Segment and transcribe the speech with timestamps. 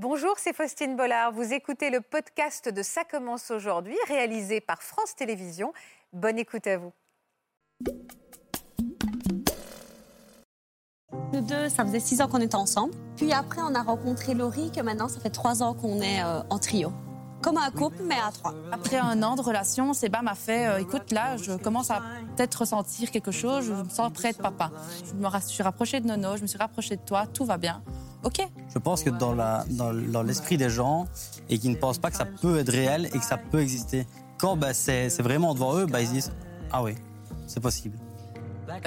[0.00, 1.32] Bonjour, c'est Faustine Bollard.
[1.32, 5.72] Vous écoutez le podcast de Ça commence aujourd'hui, réalisé par France Télévisions.
[6.12, 6.92] Bonne écoute à vous.
[11.32, 12.94] Nous deux, ça faisait six ans qu'on était ensemble.
[13.16, 16.42] Puis après, on a rencontré Laurie, que maintenant, ça fait trois ans qu'on est euh,
[16.48, 16.92] en trio.
[17.42, 18.52] Comme un couple, mais à trois.
[18.72, 22.02] Après un an de relation, Seba m'a fait euh, écoute, là, je commence à
[22.36, 24.70] peut-être ressentir quelque chose, je me sens près de papa.
[25.06, 27.56] Je me ra- suis rapprochée de Nono, je me suis rapprochée de toi, tout va
[27.56, 27.80] bien.
[28.24, 28.40] Ok.
[28.68, 31.06] Je pense que dans la- dans- dans l'esprit des gens,
[31.48, 34.06] et qui ne pensent pas que ça peut être réel et que ça peut exister,
[34.38, 36.32] quand bah, c'est c'est vraiment devant eux, bah, ils se disent
[36.72, 36.96] Ah oui,
[37.46, 37.96] c'est possible.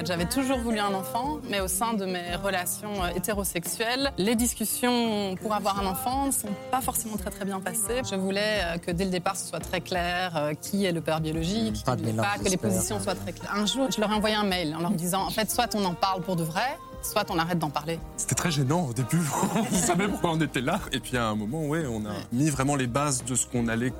[0.04, 5.34] J'avais toujours voulu un enfant, mais au sein de mes relations euh, hétérosexuelles, les discussions
[5.36, 8.02] pour avoir un enfant ne sont pas forcément très très bien passées.
[8.10, 11.00] Je voulais euh, que dès le départ ce soit très clair euh, qui est le
[11.00, 13.54] père biologique, Pas de pas, que les positions soient très claires.
[13.54, 15.84] Un jour, je leur ai envoyé un mail en leur disant en fait, soit on
[15.84, 17.98] en parle pour de vrai, soit on arrête d'en parler.
[18.16, 19.20] C'était très gênant au début.
[19.72, 20.80] on savait pourquoi on était là.
[20.92, 23.68] Et puis à un moment, ouais, on a mis vraiment les bases de ce qu'on
[23.68, 23.92] allait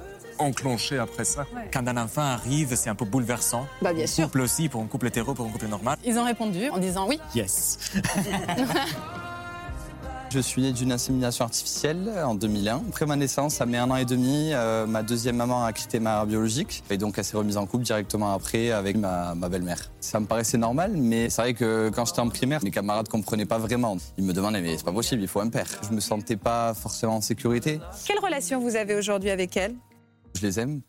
[0.42, 1.46] enclencher après ça.
[1.72, 3.66] Quand un enfant arrive, c'est un peu bouleversant.
[3.80, 5.96] Bah bien Couple aussi, pour un couple hétéro, pour un couple normal.
[6.04, 7.18] Ils ont répondu en disant oui.
[7.34, 7.78] Yes.
[10.32, 12.84] Je suis né d'une insémination artificielle en 2001.
[12.88, 16.00] Après ma naissance, à mes un an et demi, euh, ma deuxième maman a quitté
[16.00, 19.50] ma mère biologique et donc elle s'est remise en couple directement après avec ma, ma
[19.50, 19.90] belle-mère.
[20.00, 23.44] Ça me paraissait normal, mais c'est vrai que quand j'étais en primaire, mes camarades comprenaient
[23.44, 23.98] pas vraiment.
[24.16, 25.68] Ils me demandaient mais c'est pas possible, il faut un père.
[25.86, 27.78] Je me sentais pas forcément en sécurité.
[28.06, 29.74] Quelle relation vous avez aujourd'hui avec elle?
[30.34, 30.82] Je les aime.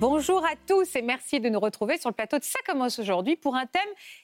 [0.00, 3.34] Bonjour à tous et merci de nous retrouver sur le plateau de Ça commence aujourd'hui
[3.34, 3.82] pour un thème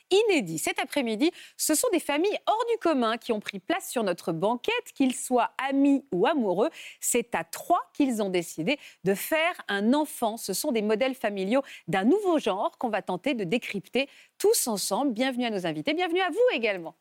[0.09, 0.61] inédit.
[0.61, 4.31] Cet après-midi, ce sont des familles hors du commun qui ont pris place sur notre
[4.31, 6.71] banquette, qu'ils soient amis ou amoureux.
[7.01, 10.37] C'est à trois qu'ils ont décidé de faire un enfant.
[10.37, 14.09] Ce sont des modèles familiaux d'un nouveau genre qu'on va tenter de décrypter
[14.39, 15.13] tous ensemble.
[15.13, 16.95] Bienvenue à nos invités, bienvenue à vous également.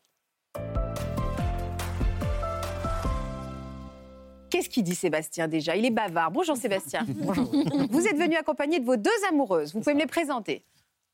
[4.54, 5.76] Qu'est-ce qu'il dit Sébastien déjà?
[5.76, 6.30] Il est bavard.
[6.30, 7.04] Bonjour Sébastien.
[7.08, 7.46] Bonjour.
[7.90, 9.74] Vous êtes venu accompagné de vos deux amoureuses.
[9.74, 10.64] Vous pouvez me les présenter.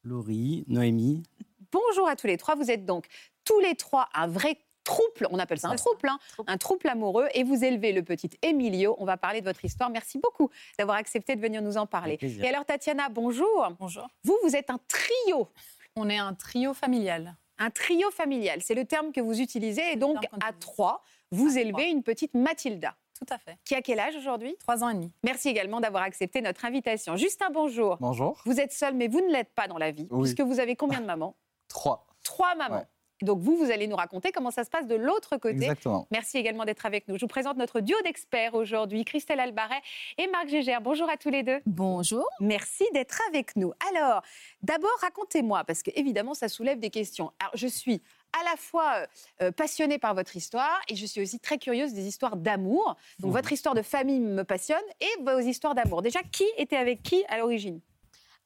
[0.03, 1.23] Laurie, Noémie,
[1.71, 2.55] Bonjour à tous les trois.
[2.55, 3.05] Vous êtes donc
[3.45, 7.27] tous les trois un vrai trouble, on appelle ça un trouble, hein, un trouble amoureux,
[7.33, 8.97] et vous élevez le petit Emilio.
[8.97, 9.89] On va parler de votre histoire.
[9.89, 12.17] Merci beaucoup d'avoir accepté de venir nous en parler.
[12.21, 13.69] Et alors Tatiana, bonjour.
[13.79, 14.05] Bonjour.
[14.25, 15.47] Vous, vous êtes un trio,
[15.95, 17.37] On est un trio familial.
[17.57, 18.61] un trio familial.
[18.61, 21.85] C'est le terme que vous utilisez, et donc à trois, vous À élevez trois.
[21.85, 22.95] une petite Mathilda.
[23.25, 23.57] Tout à fait.
[23.65, 24.55] Qui a quel âge aujourd'hui?
[24.59, 25.11] Trois ans et demi.
[25.23, 27.15] Merci également d'avoir accepté notre invitation.
[27.17, 27.97] Justin, bonjour.
[27.99, 28.41] Bonjour.
[28.45, 30.21] Vous êtes seul, mais vous ne l'êtes pas dans la vie, Oui.
[30.23, 31.35] puisque vous avez combien de mamans?
[31.67, 32.07] Trois.
[32.23, 32.77] Trois mamans.
[32.77, 32.85] Ouais.
[33.21, 35.55] Donc vous, vous allez nous raconter comment ça se passe de l'autre côté.
[35.55, 36.07] Exactement.
[36.09, 37.17] Merci également d'être avec nous.
[37.17, 39.81] Je vous présente notre duo d'experts aujourd'hui, Christelle Albaret
[40.17, 40.79] et Marc Gégère.
[40.79, 41.59] Bonjour à tous les deux.
[41.65, 42.25] Bonjour.
[42.39, 43.73] Merci d'être avec nous.
[43.93, 44.21] Alors,
[44.61, 47.33] d'abord, racontez-moi, parce que évidemment, ça soulève des questions.
[47.41, 48.01] Alors, je suis
[48.39, 49.07] à la fois euh,
[49.41, 52.95] euh, passionnée par votre histoire et je suis aussi très curieuse des histoires d'amour.
[53.19, 56.01] Donc, votre histoire de famille me passionne et vos histoires d'amour.
[56.01, 57.79] Déjà, qui était avec qui à l'origine?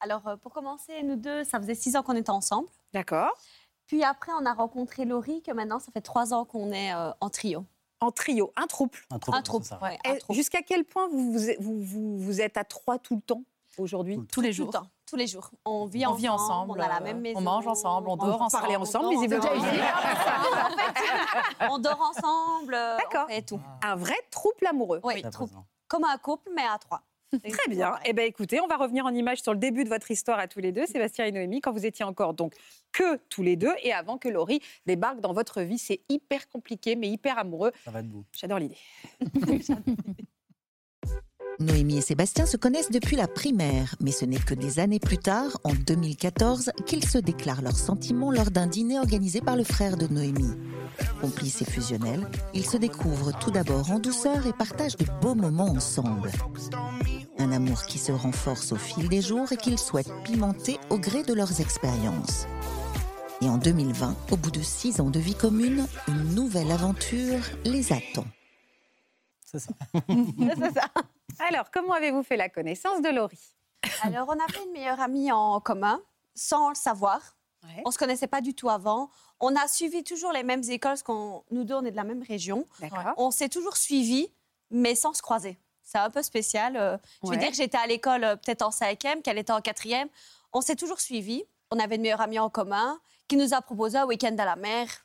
[0.00, 2.68] Alors, euh, pour commencer, nous deux, ça faisait six ans qu'on était ensemble.
[2.92, 3.32] D'accord.
[3.86, 7.10] Puis après, on a rencontré Laurie, que maintenant, ça fait trois ans qu'on est euh,
[7.20, 7.64] en trio.
[8.00, 8.98] En trio, un trouble.
[9.10, 9.64] un trouble.
[9.80, 10.34] Ouais, trouble.
[10.36, 13.42] Jusqu'à quel point vous, vous, vous, vous- vous êtes à trois tout le temps?
[13.78, 14.66] Aujourd'hui Tous les Tout jours.
[14.66, 15.50] le temps, tous les jours.
[15.64, 17.40] On vit On ensemble, vit ensemble, on a la euh, même on maison.
[17.40, 19.44] mange ensemble, on dort ensemble, on ensemble, dort visiblement.
[19.44, 19.80] ensemble.
[21.70, 23.26] On dort ensemble, D'accord.
[23.30, 23.60] on tout.
[23.82, 25.00] Un vrai trouble amoureux.
[25.02, 25.52] Oui, trouble.
[25.88, 27.02] Comme un couple, mais à trois.
[27.42, 27.94] Très bien.
[28.04, 30.46] Eh bien, écoutez, on va revenir en image sur le début de votre histoire à
[30.46, 32.54] tous les deux, Sébastien et Noémie, quand vous étiez encore donc
[32.92, 35.78] que tous les deux et avant que Laurie débarque dans votre vie.
[35.78, 37.72] C'est hyper compliqué, mais hyper amoureux.
[37.84, 38.24] Ça va debout.
[38.32, 38.78] J'adore l'idée.
[41.60, 45.18] Noémie et Sébastien se connaissent depuis la primaire, mais ce n'est que des années plus
[45.18, 49.96] tard, en 2014, qu'ils se déclarent leurs sentiments lors d'un dîner organisé par le frère
[49.96, 50.56] de Noémie.
[51.20, 55.70] Complices et fusionnels, ils se découvrent tout d'abord en douceur et partagent de beaux moments
[55.70, 56.30] ensemble.
[57.38, 61.22] Un amour qui se renforce au fil des jours et qu'ils souhaitent pimenter au gré
[61.22, 62.46] de leurs expériences.
[63.42, 67.92] Et en 2020, au bout de six ans de vie commune, une nouvelle aventure les
[67.92, 68.26] attend.
[69.44, 69.72] C'est ça.
[70.08, 70.90] C'est ça.
[71.40, 73.54] Alors, comment avez-vous fait la connaissance de Laurie?
[74.02, 76.00] Alors, on avait une meilleure amie en commun,
[76.34, 77.20] sans le savoir.
[77.64, 77.82] Ouais.
[77.84, 79.10] On se connaissait pas du tout avant.
[79.40, 82.04] On a suivi toujours les mêmes écoles, parce qu'on nous deux, on est de la
[82.04, 82.66] même région.
[82.80, 83.14] D'accord.
[83.16, 84.32] On s'est toujours suivis,
[84.70, 85.58] mais sans se croiser.
[85.82, 86.76] C'est un peu spécial.
[86.76, 87.34] euh, Je Ouais.
[87.36, 90.08] veux dire que j'étais à l'école euh, peut-être en cinquième, qu'elle était en quatrième.
[90.52, 91.44] On s'est toujours suivis.
[91.70, 92.98] On avait une meilleure amie en commun
[93.28, 95.03] qui nous a proposé un week-end à la mer.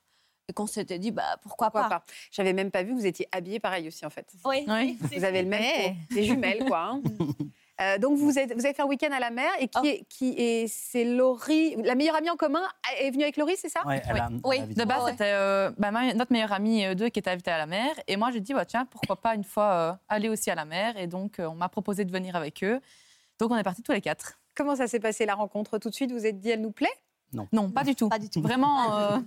[0.49, 1.99] Et qu'on s'était dit, bah, pourquoi, Pourquoi pas.
[1.99, 4.25] pas J'avais même pas vu que vous étiez habillés pareil aussi, en fait.
[4.45, 4.65] Oui.
[4.67, 4.97] Oui.
[4.99, 5.95] Vous avez le même.
[6.11, 6.79] Des jumelles, quoi.
[6.79, 7.01] hein.
[7.81, 9.85] Euh, donc, vous, êtes, vous avez fait un week-end à la mer et qui Oh.
[9.85, 12.61] est, qui est, c'est Laurie, la meilleure amie en commun,
[12.99, 13.87] est venue avec Laurie, c'est ça?
[13.87, 14.57] Ouais, elle a- Oui.
[14.57, 15.11] elle a vite- De base, Ouais.
[15.11, 17.95] c'était euh, bah, notre meilleure amie, euh, deux, qui était invitée à la mer.
[18.09, 20.65] Et moi, j'ai dit, bah, tiens, pourquoi pas une fois euh, aller aussi à la
[20.65, 20.97] mer.
[20.97, 22.81] Et donc, euh, on m'a proposé de venir avec eux.
[23.39, 24.37] Donc, on est partis tous les quatre.
[24.55, 25.77] Comment ça s'est passé la rencontre?
[25.77, 26.89] Tout de suite, vous êtes dit, elle nous plaît?
[27.33, 28.09] Non, pas du tout.
[28.09, 28.41] Pas du tout.
[28.41, 29.17] Vraiment, euh,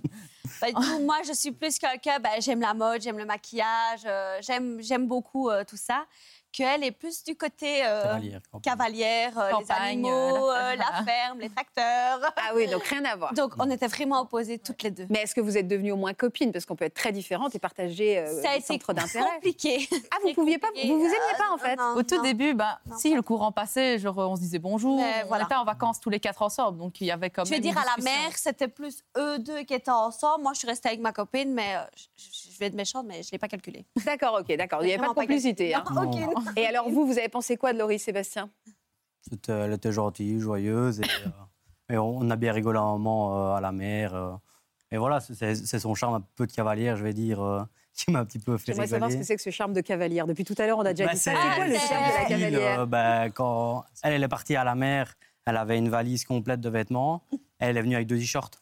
[0.59, 0.99] Pas du tout.
[0.99, 5.07] Moi, je suis plus quelqu'un, ben, j'aime la mode, j'aime le maquillage, euh, j'aime, j'aime
[5.07, 6.05] beaucoup euh, tout ça.
[6.53, 11.03] Qu'elle est plus du côté euh, Cavalière, cavalière, euh, les Campagne, animaux, euh, la- euh,
[11.03, 12.19] ferme, les tracteurs.
[12.37, 13.33] Ah oui, donc rien à voir.
[13.33, 15.07] Donc, on était vraiment opposées toutes les deux.
[15.09, 16.51] Mais est-ce que vous êtes devenues au moins copines?
[16.51, 19.25] Parce qu'on peut être très différentes et partager euh, Ça a des été centres d'intérêt.
[19.35, 19.89] compliqué.
[20.11, 21.75] Ah, vous pouviez pas Vous vous aimiez pas, en fait?
[21.75, 22.21] Non, au tout non.
[22.21, 22.97] début, bah, Non.
[22.97, 24.97] si le courant passait, genre, on se disait bonjour.
[24.97, 25.45] Mais on voilà.
[25.45, 26.77] était en vacances tous les quatre ensemble.
[26.77, 29.63] Donc, il y avait quand Je vais dire, à la mer, c'était plus eux deux
[29.63, 30.43] qui étaient ensemble.
[30.43, 31.79] Moi, je suis restée avec ma copine, mais euh,
[32.15, 33.85] je, vais être méchante, mais je ne l'ai pas calculé.
[34.05, 34.83] D'accord, ok, d'accord.
[34.83, 35.73] Il n'y avait pas de complicité.
[35.73, 35.83] hein.
[35.91, 36.33] Non, Non.
[36.55, 38.49] Et alors, vous, vous avez pensé quoi de Laurie Sébastien?
[39.47, 40.99] Elle était gentille, joyeuse.
[40.99, 44.13] Et, euh, et on a bien rigolé un moment euh, à la mer.
[44.15, 44.33] euh.
[44.91, 48.25] et voilà, c'est son charme un peu de cavalière, je vais dire, qui m'a un
[48.25, 50.27] petit peu fait J'aimerais savoir ce que c'est que ce charme de cavalière.
[50.27, 51.31] Depuis tout à l'heure, on a déjà Bah, dit ça.
[51.31, 54.55] c'est- C'est quoi le charme de la cavalière euh, ben, quand elle, elle est partie
[54.55, 55.13] à la mer,
[55.45, 57.23] elle avait une valise complète de vêtements.
[57.59, 58.61] Elle est venue avec deux t-shirts.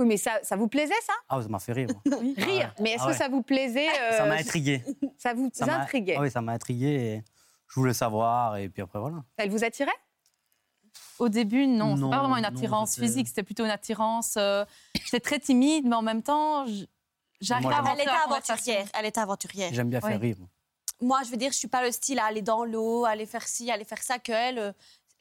[0.00, 1.12] Oui, mais ça, ça vous plaisait, ça?
[1.28, 1.88] Ah, ça m'a fait rire.
[2.36, 2.74] Rire.
[2.80, 3.16] Mais est-ce Ah que ouais.
[3.18, 4.82] ça vous plaisait euh, Ça m'a intrigué.
[5.18, 6.86] Ça vous Ça intriguait Ah oui, ça m'a intrigué.
[6.86, 7.24] Et
[7.68, 8.56] je voulais savoir.
[8.56, 9.22] Et puis après, voilà.
[9.36, 9.90] Elle vous attirait?
[11.18, 14.34] Au début, non, Non, c'est pas vraiment une attirance physique, c'était plutôt une attirance.
[14.36, 14.64] euh,
[15.04, 16.88] J'étais très timide, mais en même temps, j-
[17.40, 18.86] j'arrivais Moi, à Elle était aventurière.
[18.94, 19.70] Elle était aventurière.
[19.72, 20.34] J'aime bien faire Oui.
[20.34, 20.36] rire.
[21.00, 23.46] Moi, je veux dire, je suis pas le style à aller dans l'eau, aller faire
[23.46, 24.58] ci, aller faire ça, qu'elle.
[24.58, 24.72] euh,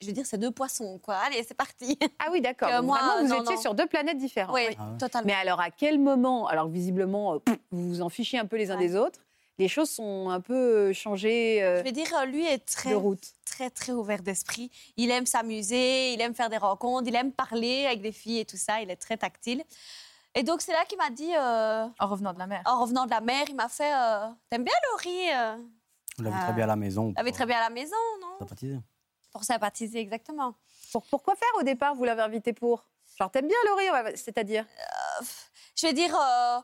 [0.03, 1.15] je veux dire, c'est deux poissons, quoi.
[1.15, 1.97] Allez, c'est parti.
[2.19, 2.69] Ah oui, d'accord.
[2.71, 3.61] Donc moi, Vraiment, vous non, étiez non.
[3.61, 4.53] sur deux planètes différentes.
[4.55, 4.97] oui, Ah ouais.
[4.99, 5.25] totalement.
[5.27, 7.39] Mais alors, à quel moment Alors, visiblement, euh,
[7.71, 8.87] vous vous en fichez un peu les uns Ouais.
[8.87, 9.19] des autres.
[9.59, 12.95] Les choses sont un peu euh, changées euh, Je veux dire, euh, lui est très,
[12.95, 13.23] route.
[13.45, 14.71] très, très ouvert d'esprit.
[14.97, 18.45] Il aime s'amuser, il aime faire des rencontres, il aime parler avec des filles et
[18.45, 18.81] tout ça.
[18.81, 19.63] Il est très tactile.
[20.33, 22.63] Et donc, c'est là qu'il m'a dit, euh, En revenant de la mer.
[22.65, 25.55] en revenant de la mer, il m'a fait euh, T'aimes bien Laurie euh
[26.17, 27.09] Vous l'avez très bien à la maison.
[27.09, 28.47] Vous l'avez très bien à la maison, non?
[29.33, 30.53] Pour sympathiser, exactement.
[30.91, 32.85] Pour- pourquoi faire au départ Vous l'avez invité pour?
[33.19, 34.65] Genre, t'aimes bien Laurie C'est-à-dire?
[35.75, 36.59] Je veux dire, euh,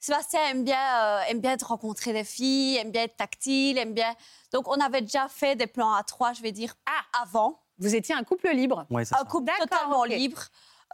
[0.00, 3.92] Sébastien aime bien, euh, aime bien te rencontrer des filles, aime bien être tactile, aime
[3.92, 4.14] bien.
[4.52, 6.74] Donc, on avait déjà fait des plans à trois, je vais dire,
[7.22, 7.60] avant.
[7.78, 9.24] Vous étiez un couple libre Ouais, c'est Un ça.
[9.24, 10.40] couple totalement libre.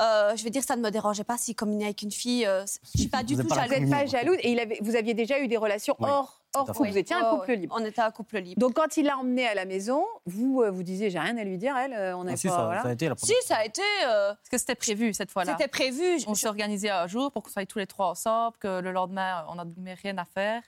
[0.01, 2.47] Euh, je veux dire, ça ne me dérangeait pas s'il communiait avec une fille.
[2.47, 3.81] euh, je suis pas du Vous tout la Vous jalouse.
[3.81, 6.73] n'êtes pas jalouse et il avait, vous aviez déjà eu des relations Oui, hors, hors.
[6.73, 7.75] Vous étiez un Ouais, couple libre.
[7.79, 8.61] On était un couple libre.
[8.61, 11.45] Donc, quand il l'a emmené à la maison, vous euh, vous disiez, j'ai rien à
[11.45, 12.57] lui dire, elle, euh, on Ah, n'est si, pas.
[12.57, 12.83] ça, voilà.
[12.83, 13.83] ça a été la si, ça a été.
[14.07, 15.53] euh, Parce que c'était prévu cette fois-là.
[15.57, 16.19] C'était prévu.
[16.21, 18.93] Je- On s'est organisé un jour pour qu'on soit tous les trois ensemble, que le
[18.93, 19.65] lendemain, on n'a
[20.03, 20.63] rien à faire.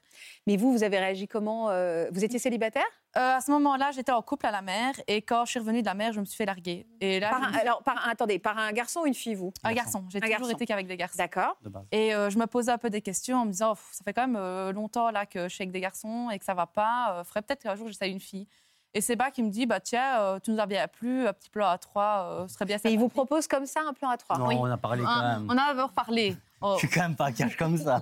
[0.49, 2.83] Mais vous, vous avez réagi comment euh, Vous étiez célibataire?
[3.17, 5.83] Euh, à ce moment-là, j'étais en couple à la mer et quand je suis revenue
[5.83, 6.87] de la mer, je me suis fait larguer.
[7.01, 9.53] Et là, par me un, Alors, par attendez, par un garçon ou une fille, vous?
[9.63, 10.05] Un garçon.
[10.09, 10.53] J'ai Un toujours garçon.
[10.55, 11.17] été qu'avec des garçons.
[11.19, 11.57] D'accord.
[11.93, 14.13] Et euh, je me posais un peu des questions en me disant, Oh, ça fait
[14.13, 16.67] quand même euh, longtemps là que je suis avec des garçons et que ça va
[16.67, 17.13] pas.
[17.21, 18.49] Euh, faudrait peut-être qu'un jour j'essaye une fille.
[18.95, 21.33] Et c'est Bas qui me dit, bah tiens, euh, tu nous as bien plu, un
[21.33, 22.77] petit plan à trois, euh, ce serait bien.
[22.85, 24.37] Et il vous propose comme ça un plan à trois?
[24.39, 24.57] Non, oui.
[24.59, 25.47] on a parlé quand Ah, même.
[25.51, 26.37] on a d'abord parlé.
[26.63, 28.01] Oh, Je suis quand même pas cash comme ça.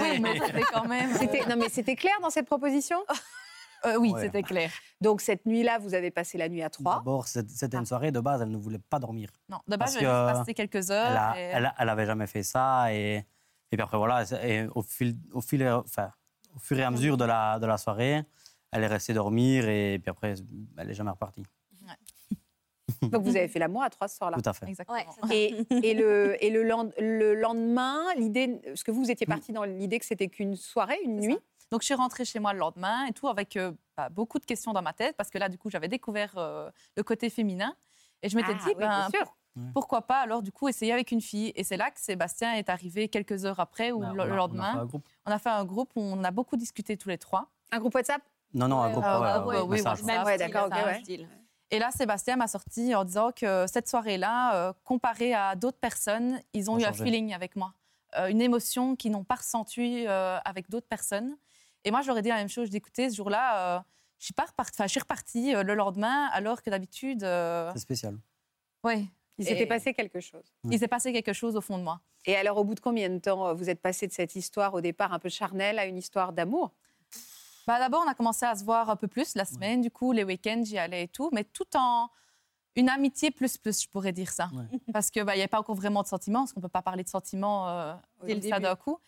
[0.00, 1.12] oui, mais c'était quand même.
[1.14, 2.98] C'était- Non, mais c'était clair dans cette proposition?
[3.86, 4.22] Euh, oui, Ouais.
[4.22, 4.70] c'était clair.
[5.00, 6.96] Donc, cette nuit-là, vous avez passé la nuit à trois.
[6.96, 9.28] D'abord, c'était une soirée de base, elle ne voulait pas dormir.
[9.50, 11.10] Non, de base, que, juste passé quelques heures.
[11.10, 12.92] Elle, a, et- elle, elle avait jamais fait ça.
[12.94, 16.10] Et, et puis après, voilà, et au, fil, au, fil, et- enfin,
[16.56, 18.22] au fur et à mesure de la, de la soirée,
[18.72, 20.34] elle est restée dormir et puis après,
[20.78, 21.42] elle n'est jamais repartie.
[23.10, 24.36] Donc, vous avez fait l'amour à trois ce soir-là.
[24.40, 24.66] Tout à fait.
[24.68, 24.98] Exactement.
[24.98, 25.06] Ouais.
[25.32, 29.52] Et, et le, et le, lend- le lendemain, l'idée, parce que vous, vous étiez parti
[29.52, 31.34] dans l'idée que c'était qu'une soirée, une nuit.
[31.34, 31.40] ça.
[31.70, 34.44] Donc je suis rentrée chez moi le lendemain et tout avec euh, bah, beaucoup de
[34.44, 37.74] questions dans ma tête parce que là du coup j'avais découvert euh, le côté féminin
[38.22, 39.36] et je m'étais Ah, dit oui, bien ben, sûr.
[39.72, 42.68] pourquoi pas alors du coup essayer avec une fille et c'est là que Sébastien est
[42.68, 44.84] arrivé quelques heures après ou Ben, le, on a- le on a lendemain fait un
[44.86, 45.08] groupe.
[45.26, 47.94] on a fait un groupe où on a beaucoup discuté tous les trois Un groupe
[47.94, 48.22] WhatsApp?
[48.52, 49.04] Non, non, un groupe.
[49.04, 49.82] ah, ouais, ouais, ouais, ouais, oui,
[50.26, 51.02] Ouais, style, d'accord, ok, ouais.
[51.70, 56.40] Et là Sébastien m'a sorti en disant que cette soirée-là euh, comparée à d'autres personnes
[56.52, 57.74] ils ont Ont eu un feeling avec moi
[58.16, 61.36] Euh, une émotion qu'ils n'ont pas ressentie euh, avec d'autres personnes
[61.84, 63.80] et moi j'aurais dit la même chose je dis écoutez ce jour-là euh,
[64.18, 64.34] je suis
[64.80, 68.16] je suis repartie euh, le lendemain alors que d'habitude euh, C'est spécial.
[68.84, 69.04] ouais
[69.38, 70.46] Il s'était passé quelque chose.
[70.70, 72.00] Il s'est passé quelque chose au fond de moi.
[72.24, 74.80] Et alors, au bout de combien de temps vous êtes passé de cette histoire au
[74.80, 76.72] départ un peu charnelle à une histoire d'amour?
[77.66, 80.12] Bah, D'abord, on a commencé à se voir un peu plus la semaine, du coup,
[80.12, 82.08] les week-ends, j'y allais et tout, mais tout en.
[82.76, 84.50] Une amitié plus plus, je pourrais dire ça.
[84.52, 84.78] Ouais.
[84.92, 86.82] Parce qu'il bah, n'y a pas encore vraiment de sentiments, parce qu'on ne peut pas
[86.82, 87.94] parler de sentiments euh,
[88.24, 88.52] dès le début.
[88.52, 88.98] ça d'un coup.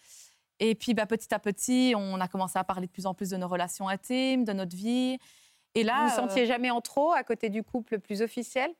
[0.60, 3.30] Et puis bah, petit à petit, on a commencé à parler de plus en plus
[3.30, 5.18] de nos relations intimes, de notre vie.
[5.74, 8.70] Et là, Vous vous euh, sentiez jamais en trop à côté du couple plus officiel?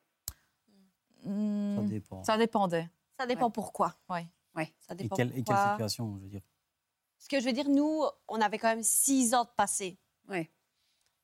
[1.25, 2.23] Hmm, Ça dépend.
[2.25, 2.88] ça dépendait.
[3.18, 3.95] Ça dépend pourquoi.
[4.09, 4.26] Ouais.
[4.56, 6.42] Ça Et dépend quelle, et quelle situation, je veux dire?
[7.19, 9.99] Ce que je veux dire, nous, on avait quand même six ans de passé.
[10.29, 10.51] Ouais.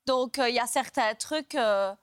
[0.07, 1.95] Donc, euh, il y a certains trucs, euh,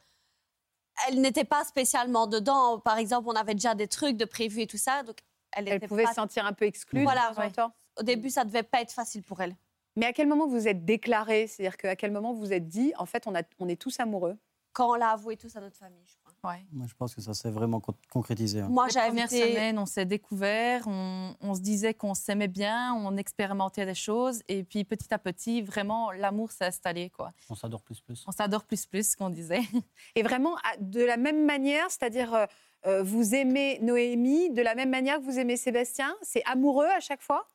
[1.08, 2.80] elle n'était pas spécialement dedans.
[2.80, 5.04] Par exemple, on avait déjà des trucs de prévus et tout ça.
[5.04, 5.18] Donc,
[5.52, 7.52] elle, Elle était pouvait pas- se sentir un peu exclue Voilà, ouais.
[7.98, 9.56] Au début, ça devait pas être facile pour elle.
[9.96, 12.94] Mais à quel moment vous êtes déclaré C'est-à-dire qu'à quel moment vous vous êtes dit,
[12.98, 14.38] en fait, on, a, on est tous amoureux?
[14.72, 16.14] Quand on l'a avoué tous à notre famille, je.
[16.44, 16.66] Ouais.
[16.72, 18.62] Moi, je pense que ça s'est vraiment con- concrétisé.
[18.62, 18.70] hein.
[18.70, 19.50] Moi, premières été...
[19.50, 24.42] semaines, on s'est découvert, on, on se disait qu'on s'aimait bien, on expérimentait des choses,
[24.48, 27.10] et puis petit à petit, vraiment, l'amour s'est installé.
[27.10, 27.32] Quoi.
[27.50, 28.24] On s'adore plus plus.
[28.28, 29.62] On s'adore plus plus, qu'on disait.
[30.16, 32.46] Et vraiment, de la même manière, c'est-à-dire, euh,
[32.86, 37.02] euh, vous aimez Noémie de la même manière que vous aimez Sébastien C'est amoureux à
[37.02, 37.46] chaque fois?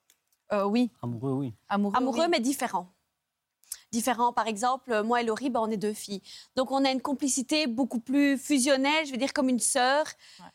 [0.53, 1.55] Euh, oui, Amoureux, oui.
[1.71, 1.97] amoureux.
[1.97, 2.29] amoureux, oui.
[2.31, 2.88] mais différents.
[3.94, 6.20] Différents, par exemple, moi et Laurie, ben, on est deux filles.
[6.56, 10.04] Donc, on a une complicité beaucoup plus fusionnelle, je veux dire comme une sœur.
[10.40, 10.46] Ouais.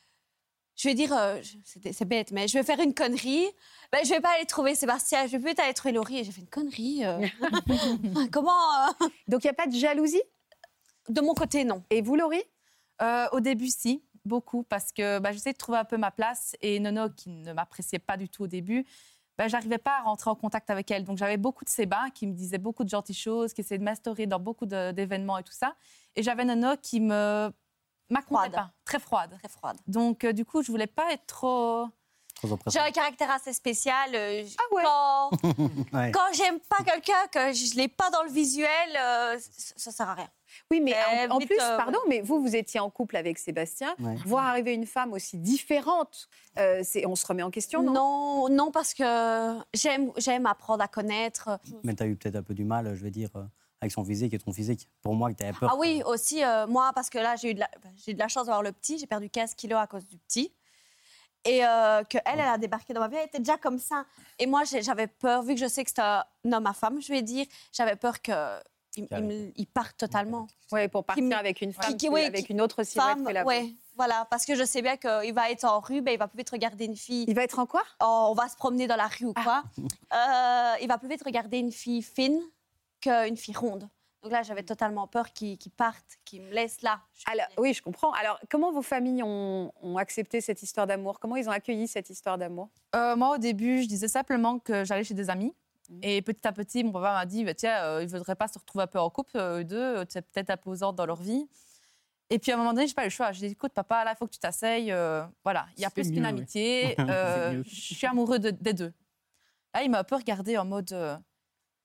[0.75, 3.45] Je vais dire, euh, c'est c'est bête, mais je vais faire une connerie.
[3.93, 6.17] Ben, je vais pas aller trouver Sébastien, je vais peut-être aller trouver Laurie.
[6.19, 7.05] Et j'ai fait une connerie.
[7.05, 7.25] euh.
[8.33, 10.21] Comment euh, Donc, il n'y a pas de jalousie?
[11.07, 11.81] De mon côté, non.
[11.89, 12.43] Et vous, Laurie?
[13.01, 16.57] Euh, au début, si, beaucoup, parce que bah, j'essayais de trouver un peu ma place.
[16.61, 18.85] Et Nono, qui ne m'appréciait pas du tout au début,
[19.39, 21.05] bah, j'arrivais pas à rentrer en contact avec elle.
[21.05, 23.85] Donc j'avais beaucoup de Séba qui me disait beaucoup de gentilles choses, qui essayait de
[23.85, 25.75] m'instaurer dans beaucoup d'événements et tout ça.
[26.17, 27.49] Et j'avais Nono qui me
[28.25, 28.51] Froide.
[28.51, 29.37] pas, très froide.
[29.39, 29.77] Très froide.
[29.87, 31.87] Donc euh, du coup, je voulais pas être trop.
[32.67, 34.09] J'ai un caractère assez spécial.
[34.13, 35.29] euh, Ah ouais Quand,
[35.93, 36.11] Ouais.
[36.11, 38.67] quand j'aime pas quelqu'un, que je l'ai pas dans le visuel,
[38.97, 39.37] euh,
[39.75, 40.29] ça, sert à rien.
[40.71, 43.95] Oui, mais Euh, en, plus, euh, pardon, mais vous, vous étiez en couple avec Sébastien.
[43.99, 44.15] Ouais.
[44.25, 46.27] Voir arriver une femme aussi différente,
[46.57, 47.93] euh, on se remet en question, non?
[47.93, 51.59] Non, non, parce que j'aime, j'aime apprendre à connaître.
[51.83, 53.29] Mais tu as eu peut-être un peu du mal, je veux dire,
[53.81, 54.89] avec son physique et ton physique.
[55.01, 55.69] Pour moi, que tu avais peur.
[55.71, 58.19] Ah oui, aussi, euh, moi, parce que là, j'ai eu, de la, j'ai eu de
[58.19, 58.97] la chance d'avoir le petit.
[58.97, 60.53] J'ai perdu 15 kilos à cause du petit.
[61.45, 64.05] Et euh, que elle, elle a débarqué dans ma vie, elle était déjà comme ça.
[64.37, 67.11] Et moi, j'avais peur, vu que je sais que c'est un homme à femme, je
[67.13, 68.35] vais dire, j'avais peur qu'il
[69.55, 70.47] il, parte totalement.
[70.71, 73.25] Ouais, pour partir avec une femme, qui- que- oui, avec qui- une autre silhouette Femme,
[73.25, 76.11] que la ouais, voilà, parce que je sais bien qu'il va être en rue, ben,
[76.13, 77.25] il va plus vite regarder une fille.
[77.27, 77.83] Il va être en quoi?
[78.01, 79.63] Oh, on va se promener dans la rue ou quoi.
[80.13, 82.41] Euh, il va plus vite regarder une fille fine
[83.01, 83.87] qu'une fille ronde.
[84.21, 87.01] Donc là, j'avais totalement peur qu'il qu'il parte, qu'il me laisse là.
[87.31, 88.11] Alors, oui, je comprends.
[88.13, 91.19] Alors, comment vos familles ont, ont accepté cette histoire d'amour?
[91.19, 92.69] Comment ils ont accueilli cette histoire d'amour?
[92.95, 95.53] Euh, moi, au début, je disais simplement que j'allais chez des amis.
[95.89, 95.99] Mhm.
[96.03, 98.47] Et petit à petit, mon papa m'a dit bah, tiens, euh, ils ne voudraient pas
[98.49, 101.47] se retrouver un peu en couple, euh, eux deux, c'est peut-être imposante dans leur vie.
[102.29, 103.31] Et puis à un moment donné, je n'ai pas eu le choix.
[103.31, 104.91] Je dit écoute, papa, là, il faut que tu t'asseyes.
[104.91, 106.29] euh, voilà, il y a plus qu'une oui.
[106.29, 106.95] amitié.
[107.09, 108.93] Euh, je suis amoureux de- des deux.
[109.73, 111.15] Là, il m'a un peu regardé en mode euh,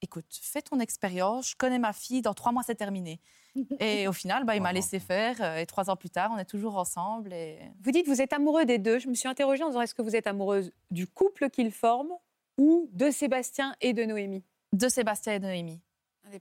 [0.05, 3.21] écoute, fais ton expérience, je connais ma fille, dans trois mois, c'est terminé.
[3.81, 5.37] et au final, bah, il m'a laissé faire.
[5.41, 7.33] euh, Et trois ans plus tard, on est toujours ensemble.
[7.33, 7.59] Et...
[7.83, 8.99] Vous dites vous êtes amoureux des deux.
[8.99, 12.15] Je me suis interrogée en disant est-ce que vous êtes amoureuse du couple qu'ils forment
[12.59, 14.45] ou de Sébastien et de Noémie?
[14.73, 15.81] De Sébastien et de Noémie.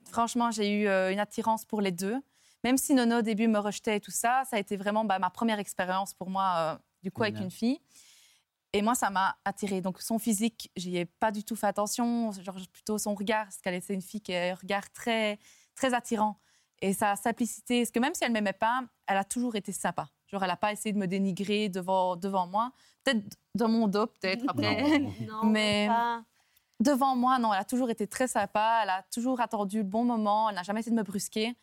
[0.09, 2.15] Franchement, j'ai eu euh, une attirance pour les deux.
[2.63, 5.19] Même si Nono au début me rejetait et tout ça, ça a été vraiment bah,
[5.19, 7.79] ma première expérience pour moi, euh, du coup, avec une fille.
[8.73, 9.81] Et moi, ça m'a attirée.
[9.81, 12.31] Donc, son physique, j'y ai pas du tout fait attention.
[12.31, 15.37] Genre, plutôt son regard, parce qu'elle était une fille qui a un regard très,
[15.75, 16.39] très attirant.
[16.81, 20.09] Et sa simplicité, parce que même si elle m'aimait pas, elle a toujours été sympa.
[20.27, 22.71] Genre, elle n'a pas essayé de me dénigrer devant, devant moi.
[23.03, 23.23] Peut-être
[23.55, 24.99] dans mon dos, peut-être après.
[24.99, 25.13] Non.
[25.21, 26.23] Non, mais- pas.
[26.79, 30.03] devant moi, non, elle a toujours été très sympa, elle a toujours attendu le bon
[30.03, 31.55] moment, elle n'a jamais essayé de me brusquer.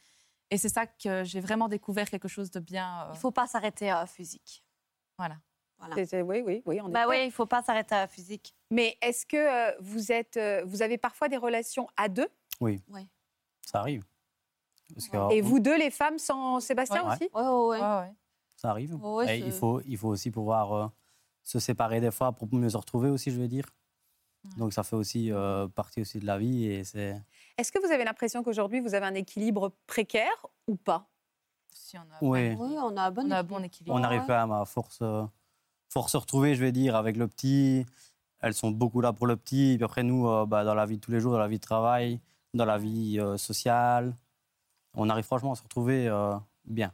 [0.50, 3.02] Et c'est ça que j'ai vraiment découvert quelque chose de bien.
[3.08, 4.64] euh, Il faut pas s'arrêter à physique.
[5.18, 5.36] Voilà.
[5.80, 5.94] Voilà.
[5.96, 6.80] C'est- c'est- Oui, oui, oui.
[6.90, 8.54] Bah oui, il faut pas s'arrêter à physique.
[8.70, 12.28] Mais est-ce que euh, vous êtes, euh, vous avez parfois des relations à deux?
[13.66, 14.04] Ça arrive.
[14.94, 17.14] Parce que, et on- vous deux, les femmes, sans Sébastien Ouais.
[17.14, 17.30] aussi?
[17.32, 17.80] Ouais.
[17.80, 18.12] Ouais, ouais.
[18.56, 18.94] Ça arrive.
[19.02, 20.86] Ouais, Et il, faut, il faut aussi pouvoir euh,
[21.42, 23.64] se séparer des fois pour mieux se retrouver aussi, je veux dire.
[24.56, 27.14] Donc ça fait aussi euh, partie aussi de la vie et c'est...
[27.58, 31.08] Est-ce que vous avez l'impression qu'aujourd'hui, vous avez un équilibre précaire ou pas?
[31.72, 32.54] Si on a, Oui.
[32.58, 33.58] Oui, on a un bon on a un équilibre.
[33.58, 33.94] bon équilibre.
[33.96, 35.24] On arrive quand même à force, euh,
[35.90, 37.84] force se retrouver, je vais dire, avec le petit.
[38.40, 39.74] Elles sont beaucoup là pour le petit.
[39.76, 41.58] Puis après, nous, euh, bah, dans la vie de tous les jours, dans la vie
[41.58, 42.20] de travail,
[42.54, 44.16] dans la vie euh, sociale,
[44.94, 46.32] on arrive franchement à se retrouver euh,
[46.64, 46.92] bien.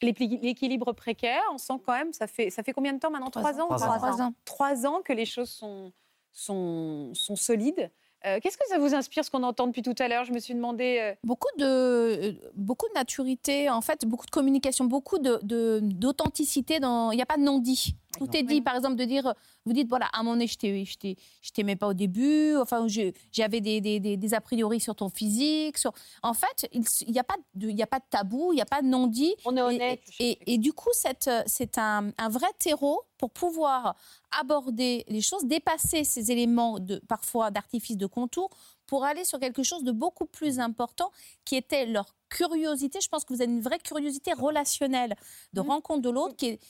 [0.00, 3.28] L'équilibre précaire, on sent quand même, ça fait, ça fait combien de temps maintenant?
[3.28, 4.34] Trois ans Trois ans.
[4.46, 5.02] Trois ans.
[5.02, 5.92] Que les choses sont,
[6.32, 7.90] sont, sont solides.
[8.26, 10.24] Euh, Qu'est-ce que ça vous inspire, ce qu'on entend depuis tout à l'heure?
[10.24, 10.98] Je me suis demandé.
[11.00, 15.80] euh, Beaucoup de, euh, beaucoup de maturité, en fait, beaucoup de communication, beaucoup de- de-
[15.82, 16.80] d'authenticité.
[16.80, 17.94] dans Il n'y a pas de non-dit.
[18.18, 18.60] Tout est dit.
[18.60, 21.86] Par exemple, de dire, vous dites, voilà, à un moment donné, je je t'aimais pas
[21.88, 22.86] au début, enfin,
[23.32, 25.78] j'avais des, des, des- des a priori sur ton physique.
[25.78, 25.92] Sur...
[26.22, 28.62] En fait, il n'y a, pas de- il y a pas de tabou, il n'y
[28.62, 29.34] a pas de non-dit.
[29.44, 30.00] On est honnête.
[30.18, 30.90] Et, et- et du coup,
[31.28, 33.94] euh, c'est un, un vrai terreau pour pouvoir
[34.40, 38.50] aborder les choses, dépasser ces éléments de, parfois d'artifice de contour
[38.86, 41.10] pour aller sur quelque chose de beaucoup plus important
[41.44, 42.98] qui était leur curiosité.
[43.00, 45.14] Je pense que vous avez une vraie curiosité relationnelle
[45.52, 46.60] de rencontre de l'autre qui est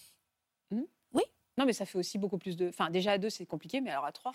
[1.59, 2.69] Non, mais ça fait aussi beaucoup plus de.
[2.69, 4.33] Enfin, déjà à deux, c'est compliqué, mais alors à trois.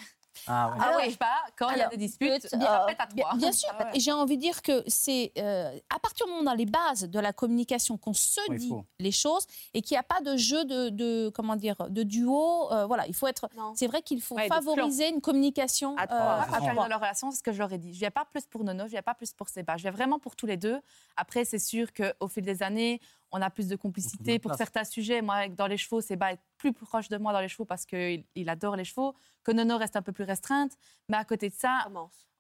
[0.48, 0.78] Ah ouais.
[0.80, 3.24] Ça Alors, n'empêche pas, quand il y a des disputes, euh, peut être à bien,
[3.26, 3.38] trois.
[3.38, 3.92] bien sûr, Ah ouais.
[3.96, 7.04] et j'ai envie de dire que c'est euh, à partir du moment dans les bases
[7.10, 8.86] de la communication qu'on se Oui, dit faut.
[9.00, 12.72] les choses et qu'il n'y a pas de jeu de, de- comment dire de duo.
[12.72, 13.48] euh, voilà, il faut être.
[13.76, 16.74] C'est vrai qu'il faut Ouais, favoriser une communication À euh, trois, à trois.
[16.76, 17.94] dans leur relation, c'est ce que je leur ai dit.
[17.94, 19.78] Je viens pas plus pour Nono, je viens pas plus pour Seba.
[19.78, 20.80] Je viens vraiment pour tous les deux.
[21.16, 23.00] Après, c'est sûr qu'au fil des années,
[23.38, 24.58] on a plus de complicité pour place.
[24.58, 25.22] certains sujets.
[25.22, 27.86] Moi, avec- dans les chevaux, Seba est plus proche de moi dans les chevaux parce
[27.86, 29.14] qu'il il adore les chevaux.
[29.44, 30.72] Que Nono reste un peu plus restreinte.
[31.10, 31.88] Mais à côté de ça,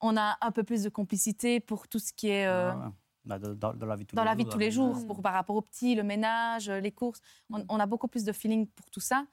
[0.02, 2.90] on a un peu plus de complicité pour tout ce qui est euh, ouais.
[3.25, 4.68] Bah, dans, dans la vie de tous dans les la vie de jours, tous les
[4.70, 5.08] dans jours, ménage.
[5.08, 7.20] pour, par rapport aux petits, le ménage, les courses.
[7.52, 9.25] On, on a beaucoup plus de feeling pour tout ça.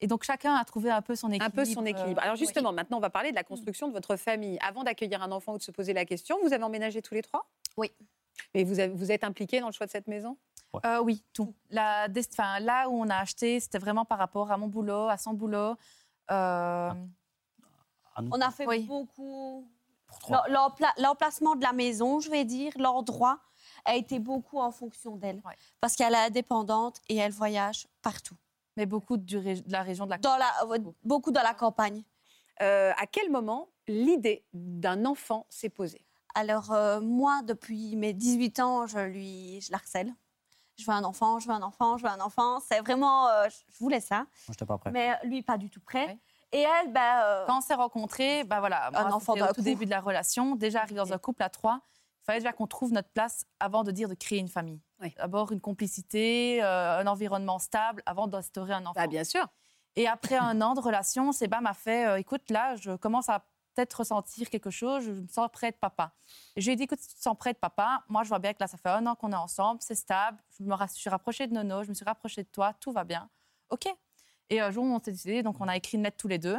[0.00, 1.44] Et donc, chacun a trouvé un peu son équilibre.
[1.46, 2.18] Un peu son équilibre.
[2.20, 2.40] euh, Alors oui.
[2.40, 4.58] justement, maintenant, on va parler de la construction de votre famille.
[4.66, 7.22] Avant d'accueillir un enfant ou de se poser la question, vous avez emménagé tous les
[7.22, 7.48] trois?
[7.76, 7.90] Oui.
[8.54, 10.38] Mais vous, avez- vous êtes impliqués dans le choix de cette maison?
[10.86, 11.54] Euh, oui, tout.
[11.70, 15.08] La, des- enfin, là où on a acheté, c'était vraiment par rapport à mon boulot,
[15.08, 15.74] à son boulot.
[16.30, 16.90] Euh,
[18.16, 18.84] Ah, On a fait Oui.
[18.86, 19.66] beaucoup.
[20.98, 23.38] L'emplacement de la maison, je vais dire, l'endroit
[23.84, 25.40] a été beaucoup en fonction d'elle.
[25.44, 25.54] Ouais.
[25.80, 28.36] Parce qu'elle est indépendante et elle voyage partout.
[28.76, 32.02] mais beaucoup de la région de la Dans la, euh, beaucoup dans la campagne.
[32.62, 36.04] Euh, À quel moment l'idée d'un enfant s'est posée?
[36.34, 40.14] Alors, euh, moi, depuis mes 18 ans, je, lui, je la harcèle.
[40.80, 42.60] Je veux un enfant, je veux un enfant, je veux un enfant.
[42.60, 44.18] C'est vraiment, euh, je voulais ça.
[44.18, 44.90] Moi, j'étais pas prêt.
[44.90, 46.06] Mais lui, pas du tout prêt.
[46.06, 46.18] Ouais.
[46.52, 49.62] Et elle, ben, euh, Quand on s'est rencontrés, bah voilà, moi, enfant au tout coup.
[49.62, 50.56] début de la relation.
[50.56, 51.80] Déjà, arrivé dans un couple à trois,
[52.22, 54.80] il fallait déjà qu'on trouve notre place avant de dire de créer une famille.
[55.00, 55.14] Oui.
[55.16, 59.00] D'abord une complicité, euh, un environnement stable avant d'instaurer un enfant.
[59.00, 59.46] Bah, Bien sûr.
[59.96, 63.44] Et après un an de relation, Seba m'a fait euh, écoute, là, je commence à
[63.74, 66.12] peut-être ressentir quelque chose, je me sens près de papa.
[66.56, 68.28] Et je lui ai dit écoute, si tu te sens près de papa, moi, je
[68.28, 70.74] vois bien que là, ça fait un an qu'on est ensemble, c'est stable, je me
[70.76, 73.28] je suis rapprochée de Nono, je me suis rapprochée de toi, tout va bien.
[73.70, 73.86] OK.
[74.50, 76.58] Et un jour, on s'est décidé, donc on a écrit une lettre tous les deux.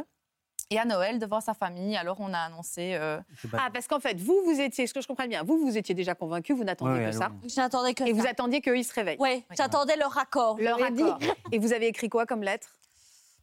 [0.70, 2.94] Et à Noël, devant sa famille, alors on a annoncé.
[2.94, 3.20] euh,
[3.52, 5.94] Ah, parce qu'en fait, vous, vous étiez, ce que je comprends bien, vous, vous étiez
[5.94, 7.28] déjà convaincu, vous n'attendiez Ouais, que ouais, ça.
[7.28, 7.48] ouais.
[7.48, 9.18] je n'attendais que Et vous attendiez qu'eux, ils se réveillent.
[9.20, 10.56] Oui, j'attendais leur accord.
[10.58, 11.02] Leur dit.
[11.02, 11.18] accord.
[11.50, 12.68] Et vous avez écrit quoi comme lettre?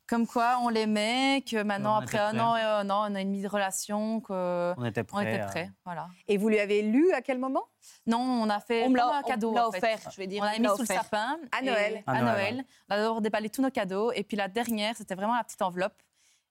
[0.10, 3.16] Comme quoi on l'aimait, que maintenant, On après un an et un an, un an
[3.16, 5.36] et demi de relation, qu'on On était prêts.
[5.36, 5.72] était prêts.
[5.86, 6.08] Voilà.
[6.28, 7.66] Et vous lui avez lu à quel moment?
[8.08, 9.52] Non, on a fait On me un on cadeau.
[9.52, 10.42] me l'a offert, je vais dire.
[10.42, 11.38] On on l'a mis sous le sapin.
[11.52, 12.04] À Noël.
[12.08, 12.56] À, À Noël.
[12.56, 14.12] Noël, On a d'abord déballé tous nos cadeaux.
[14.14, 16.02] Et puis la dernière, c'était vraiment la petite enveloppe.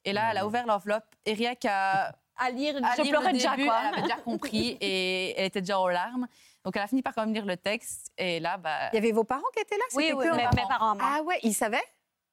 [0.04, 1.06] Et là, elle a ouvert l'enveloppe.
[1.26, 3.80] Et rien qu'à À lire, à je lire pleurais le déjà, début, quoi.
[3.82, 6.28] elle avait déjà compris et elle était déjà aux larmes.
[6.64, 8.12] Donc elle a fini par quand même lire le texte.
[8.18, 9.84] Et là, bah, Il y avait vos parents qui étaient là?
[9.94, 10.94] Oui, oui, mes, parents.
[10.94, 11.04] moi.
[11.16, 11.82] Ah ouais, ils savaient?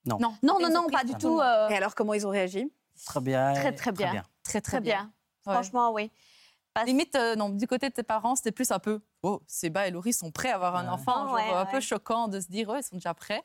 [0.06, 0.18] Non.
[0.44, 1.40] Non, non, non, pas du tout.
[1.40, 2.72] euh, Et alors, comment ils ont réagi?
[3.06, 3.54] Très bien.
[3.54, 4.12] Très, très bien.
[4.44, 5.12] Très, très, Très bien.
[5.44, 6.12] Franchement, oui.
[6.74, 9.88] Parce- Limite, euh, non, du côté de tes parents, c'était plus un peu Oh, Seba
[9.88, 10.90] et Laurie sont prêts à avoir un Ouais.
[10.90, 11.34] enfant.
[11.34, 11.72] Ouais, genre, un ouais.
[11.72, 13.44] peu choquant de se dire Oh, ils sont déjà prêts.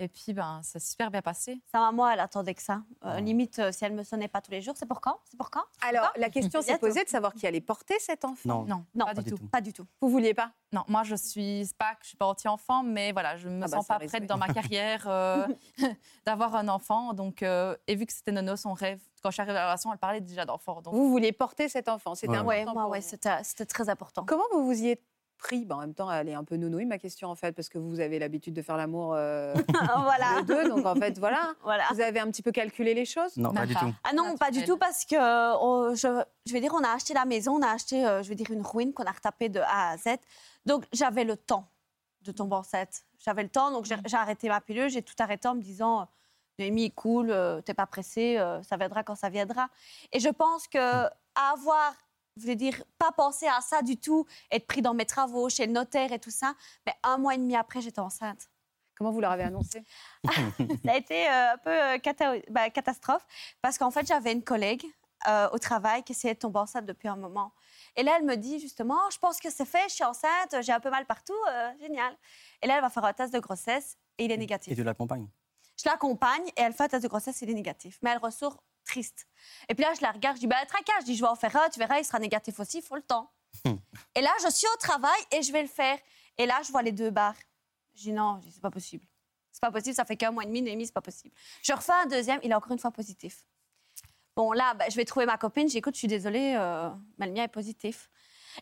[0.00, 1.60] Et puis, ben, ça s'est super bien passé.
[1.72, 2.82] Sa maman, elle attendait que ça.
[3.04, 3.18] Euh.
[3.20, 5.18] Limite, euh, si elle me sonnait pas tous les jours, c'est pour quand?
[5.30, 5.62] C'est pour quand?
[5.80, 8.48] Alors, la question s'est posée de savoir qui allait porter cet enfant.
[8.48, 8.64] Non.
[8.66, 9.36] Non, Non, pas, pas du tout.
[9.38, 9.46] tout.
[9.48, 9.86] Pas du tout.
[10.00, 10.50] Vous vouliez pas?
[10.72, 13.76] Non, moi, je suis SPAC, je suis pas anti-enfant, mais voilà, je me Ah bah,
[13.76, 15.46] sens pas prête dans ma carrière euh,
[16.26, 17.14] d'avoir un enfant.
[17.14, 19.66] Donc, euh, et vu que c'était Nono, son rêve, quand je suis arrivée à la
[19.68, 20.82] relation, elle parlait déjà d'enfant.
[20.82, 22.14] Donc, Vous vouliez porter cet enfant.
[22.14, 22.62] C'était Ouais.
[22.62, 24.24] important Ouais, ouais, c'était très important.
[24.26, 25.02] Comment vous vous y êtes
[25.36, 27.68] pris Ben, En même temps, elle est un peu nounouille, ma question, en fait, parce
[27.68, 29.54] que vous avez l'habitude de faire l'amour euh,
[30.02, 30.36] voilà.
[30.38, 30.68] les deux.
[30.68, 31.54] Donc, en fait, voilà.
[31.62, 31.84] voilà.
[31.92, 33.36] Vous avez un petit peu calculé les choses?
[33.36, 33.92] Non, pas du tout.
[34.04, 35.16] Ah non, pas du tout, parce que
[35.62, 38.28] on- je, je vais dire, on a acheté la maison, on a acheté, euh, je
[38.28, 40.16] vais dire, une ruine qu'on a retapée de A à Z.
[40.64, 41.68] Donc, j'avais le temps
[42.22, 43.02] de tomber enceinte.
[43.24, 46.00] J'avais le temps, donc j'ai j'ai arrêté ma pilule, j'ai tout arrêté en me disant,
[46.00, 46.04] euh,
[46.58, 49.68] Noémie, cool, euh, t'es pas pressée, euh, ça viendra quand ça viendra.
[50.12, 51.92] Et je pense que à avoir,
[52.36, 55.66] je veux dire, pas pensé à ça du tout, être pris dans mes travaux, chez
[55.66, 56.54] le notaire et tout ça,
[56.86, 58.48] mais un mois et demi après, j'étais enceinte.
[58.96, 59.84] Comment vous leur avez annoncé?
[60.84, 63.26] Ça a été euh, un peu euh, cata- bah, catastrophe
[63.60, 64.86] parce qu'en fait, j'avais une collègue
[65.28, 67.52] euh, au travail qui essayait de tomber enceinte depuis un moment.
[67.96, 70.72] Et là, elle me dit justement, je pense que c'est fait, je suis enceinte, j'ai
[70.72, 72.16] un peu mal partout, euh, génial.
[72.62, 74.74] Et là, elle va faire un test de grossesse et il est Et négatif.
[74.74, 75.28] tu l'accompagnes?
[75.76, 77.98] Je l'accompagne et elle fait un test de grossesse et il est négatif.
[78.02, 79.26] Mais elle ressort triste.
[79.68, 81.36] Et puis là, je la regarde, je dis, bah, tracas, je dis, je vais en
[81.36, 83.30] faire un, tu verras, il sera négatif aussi, il faut le temps.
[84.14, 85.98] et là, je suis au travail et je vais le faire.
[86.38, 87.36] Et là, je vois les deux barres.
[87.94, 89.04] Je dis, non, c'est pas possible.
[89.52, 91.34] C'est pas possible, ça fait qu'un mois et demi, Noémie, c'est pas possible.
[91.62, 93.44] Je refais un deuxième, il est encore une fois positif.
[94.34, 97.32] Bon, là, bah, je vais trouver ma copine, j'écoute, je suis désolée, euh, mais le
[97.32, 98.10] mien est positif.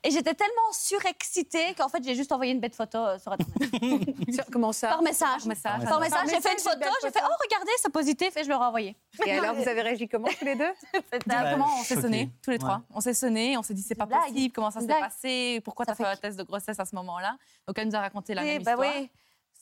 [0.03, 4.47] Et j'étais tellement surexcitée qu'en fait, j'ai juste envoyé une bête photo euh, sur Internet.
[4.53, 4.89] Comment ça?
[4.89, 5.41] Par message.
[5.41, 5.85] Par message.
[5.85, 7.31] Par message, j'ai fait une photo, j'ai fait photo.
[7.31, 8.97] Oh, regardez, c'est positif, et je leur ai envoyé.
[9.27, 10.73] Et alors, vous avez réagi comment tous les deux?
[11.27, 12.83] Directement, on s'est sonné, tous les trois.
[12.91, 15.95] On s'est sonné, on s'est dit c'est pas possible, comment ça s'est passé, pourquoi t'as
[15.95, 17.37] fait un test de grossesse à ce moment-là?
[17.67, 18.95] Donc elle nous a raconté la même bah histoire.
[18.97, 19.11] oui.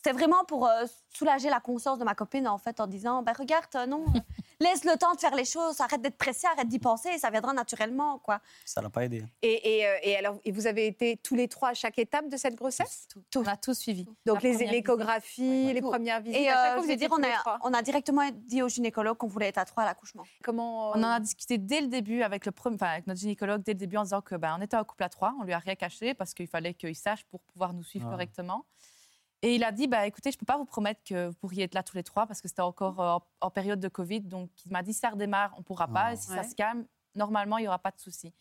[0.04, 3.34] C'était vraiment pour euh, soulager la conscience de ma copine, en fait, en disant bah,
[3.38, 4.04] Regarde, euh, non,
[4.62, 7.52] laisse le temps de faire les choses, arrête d'être pressée, arrête d'y penser, ça viendra
[7.52, 8.40] naturellement, quoi.
[8.64, 9.24] Ça l'a pas aidé.
[9.42, 12.28] et, et, euh, et alors, et vous avez été tous les trois à chaque étape
[12.28, 13.08] de cette grossesse?
[13.36, 14.04] On a tous suivi.
[14.26, 15.88] Donc La les première l'échographie, les Tout.
[15.90, 16.40] premières visites.
[16.40, 19.16] Et à chaque euh, fois, vous dire, on a, on a directement dit au gynécologue
[19.16, 20.24] qu'on voulait être à trois à l'accouchement.
[20.42, 23.20] Comment On en euh, a discuté dès le début avec, le premier, enfin, avec notre
[23.20, 25.44] gynécologue, dès le début, en disant que ben, on était un couple à trois, on
[25.44, 28.12] lui a rien caché parce qu'il fallait qu'il sache pour pouvoir nous suivre Ah.
[28.12, 28.64] correctement.
[29.44, 31.64] Et il a dit, bah, écoutez, je ne peux pas vous promettre que vous pourriez
[31.64, 34.20] être là tous les trois parce que c'était encore euh, en, en période de Covid.
[34.20, 36.12] Donc, il m'a dit, si ça redémarre, on ne pourra pas.
[36.12, 36.36] Et si Ouais.
[36.36, 36.84] ça se calme,
[37.16, 38.32] normalement, il n'y aura pas de souci.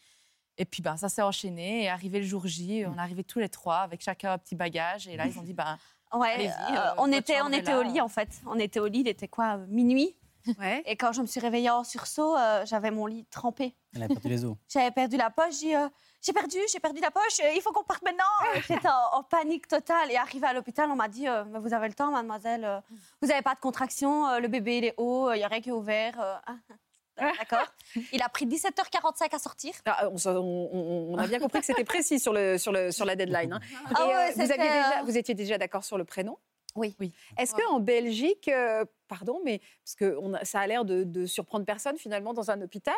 [0.58, 1.84] Et puis, ben, ça s'est enchaîné.
[1.86, 4.54] Et arrivé le jour J, on est arrivés tous les trois avec chacun un petit
[4.56, 5.08] bagage.
[5.08, 5.78] Et là, ils ont dit, ben,
[6.14, 7.80] Ouais, euh, euh, on était, on était là.
[7.80, 8.42] au lit, en fait.
[8.46, 10.14] On était au lit, il était quoi, minuit
[10.60, 10.84] ouais.
[10.86, 13.76] Et quand je me suis réveillée en sursaut, euh, j'avais mon lit trempé.
[13.96, 14.56] Elle a perdu les os.
[14.68, 15.88] J'avais perdu la poche, j'ai dit, euh,
[16.22, 18.24] j'ai perdu, j'ai perdu la poche, euh, il faut qu'on parte maintenant.
[18.56, 20.12] Euh, J'étais en, en panique totale.
[20.12, 22.80] Et arrivée à l'hôpital, on m'a dit, euh, Mais vous avez le temps, mademoiselle, euh,
[23.22, 25.70] vous n'avez pas de contraction, le bébé il est haut, il n'y a rien qui
[25.70, 26.16] est ouvert.
[26.20, 26.74] ah, ah.
[27.38, 27.68] D'accord.
[28.14, 29.74] Il a pris 17h45 à sortir.
[29.86, 33.54] Ah, on, a bien compris que c'était précis sur, le, sur, le, sur la deadline.
[33.54, 33.60] hein.
[33.94, 36.38] Ah Et, ouais, euh, vous, c'était, aviez déjà, vous étiez déjà d'accord sur le prénom?
[36.76, 36.96] Oui.
[37.00, 37.14] Oui.
[37.38, 41.26] Est-ce qu'en Belgique, euh, pardon, mais parce que on a- ça a l'air de, de
[41.26, 42.96] surprendre personne finalement dans un hôpital,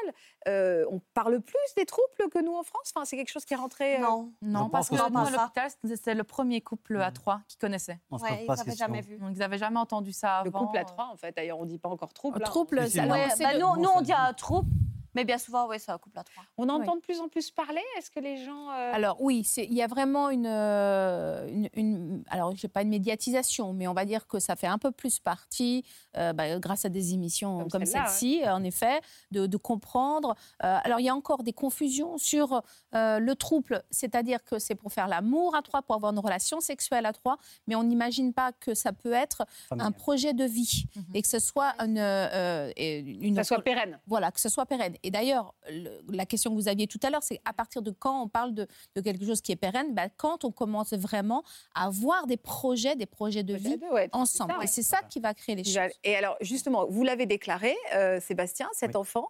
[0.48, 2.92] euh, on parle plus des troubles que nous en France?
[2.96, 3.96] Enfin, C'est quelque chose qui est rentré.
[3.98, 4.32] euh, Non.
[4.42, 8.00] non, parce que que nous, à l'hôpital, c'était le premier couple à trois qui connaissait.
[8.12, 9.18] On se Ouais, pose ils n'avaient jamais vu.
[9.18, 10.46] Donc, ils n'avaient jamais entendu ça avant.
[10.46, 11.36] Le couple à trois, en fait.
[11.36, 12.40] D'ailleurs, on dit pas encore trouble.
[12.42, 12.46] hein.
[12.46, 14.14] Trouble, alors, Ouais, c'est bah, le- nous, nous, on dit dit.
[14.14, 14.70] un trouble,
[15.16, 16.44] mais bien souvent, oui, c'est un couple à trois.
[16.58, 17.82] On entend de plus en plus parler?
[17.98, 18.70] Est-ce que les gens.
[18.72, 22.82] euh, Alors oui, il y a vraiment une, euh, une, une- alors je sais pas
[22.82, 25.84] une médiatisation, mais on va dire que ça fait un peu plus partie,
[26.18, 30.36] euh, bah, grâce à des émissions Comme celle-ci, en effet, de, de comprendre.
[30.64, 32.62] Euh, alors il y a encore des confusions sur
[32.96, 36.60] euh, le trouble, c'est-à-dire que c'est pour faire l'amour à trois, pour avoir une relation
[36.60, 40.86] sexuelle à trois, mais on n'imagine pas que ça peut être un projet de vie
[40.96, 41.04] Mhm.
[41.16, 44.00] et que ce soit euh, une que ça soit pérenne.
[44.08, 44.96] voilà, que ce soit pérenne.
[45.04, 47.92] Et d'ailleurs, le- la question que vous aviez tout à l'heure, c'est à partir de
[47.92, 51.44] quand on parle de, de quelque chose qui est pérenne ben, Quand on commence vraiment
[51.76, 54.54] à avoir des projets, des projets de vie Ouais, ensemble.
[54.54, 54.66] ça, ouais.
[54.66, 55.78] Et c'est ça qui va créer les choses.
[56.04, 58.98] Et alors, justement, vous l'avez déclaré, euh, Sébastien, cet Oui.
[58.98, 59.30] enfant.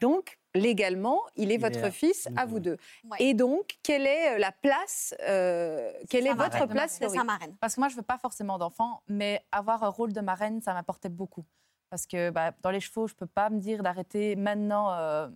[0.00, 2.76] Donc, légalement, il est Il votre est fils à vous deux.
[3.08, 3.18] Ouais.
[3.20, 6.68] Et donc, quelle est euh, la place, euh, quelle est votre marraine.
[6.68, 7.54] place C'est sa marraine.
[7.60, 10.74] Parce que moi, je veux pas forcément d'enfants, mais avoir un rôle de marraine, ça
[10.74, 11.44] m'apportait beaucoup.
[11.92, 15.28] Parce que bah, dans les chevaux, je peux pas me dire d'arrêter maintenant euh,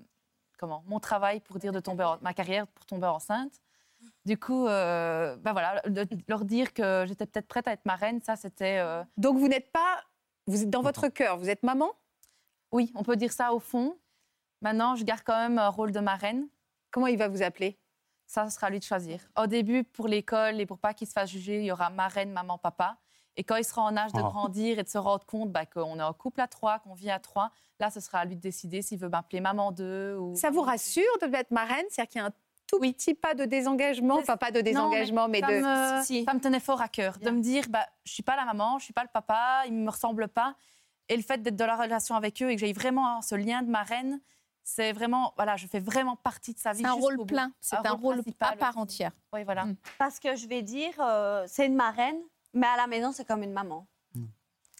[0.56, 3.60] comment, mon travail pour dire de tomber en- ma carrière pour tomber enceinte.
[4.24, 8.22] Du coup, euh, bah voilà, de leur dire que j'étais peut-être prête à être marraine,
[8.22, 8.78] ça c'était.
[8.78, 10.02] euh, Donc, vous n'êtes pas.
[10.46, 11.92] Vous êtes dans votre cœur, vous êtes maman?
[12.72, 13.98] Oui, on peut dire ça au fond.
[14.62, 16.48] Maintenant, je garde quand même un rôle de marraine.
[16.90, 17.78] Comment il va vous appeler?
[18.24, 19.20] Ça, ce sera à lui de choisir.
[19.38, 22.32] Au début, pour l'école et pour pas qu'il se fasse juger, il y aura marraine,
[22.32, 22.96] maman, papa.
[23.36, 24.28] Et quand il sera en âge de Oh.
[24.28, 27.10] grandir et de se rendre compte bah, qu'on est en couple à trois, qu'on vit
[27.10, 30.34] à trois, là, ce sera à lui de décider s'il veut m'appeler maman deux ou.
[30.34, 31.84] Ça vous rassure de être marraine?
[31.90, 32.32] C'est-à-dire qu'il y a un
[32.66, 35.98] tout petit pas de désengagement, enfin pas de désengagement, mais, ça de.
[35.98, 36.24] me, Si.
[36.24, 38.78] ça me tenait fort à cœur de me dire bah, je suis pas la maman,
[38.78, 40.56] je suis pas le papa, ils me ressemblent pas.
[41.08, 43.62] Et le fait d'être dans la relation avec eux et que j'ai vraiment ce lien
[43.62, 44.20] de marraine,
[44.64, 46.82] c'est vraiment voilà, je fais vraiment partie de sa vie.
[46.82, 49.12] C'est un rôle plein, c'est un rôle à part entière.
[49.32, 49.66] Oui, voilà.
[49.66, 49.76] Mm.
[49.98, 52.18] Parce que je vais dire, euh, c'est une marraine,
[52.56, 53.86] mais à la maison, c'est comme une maman.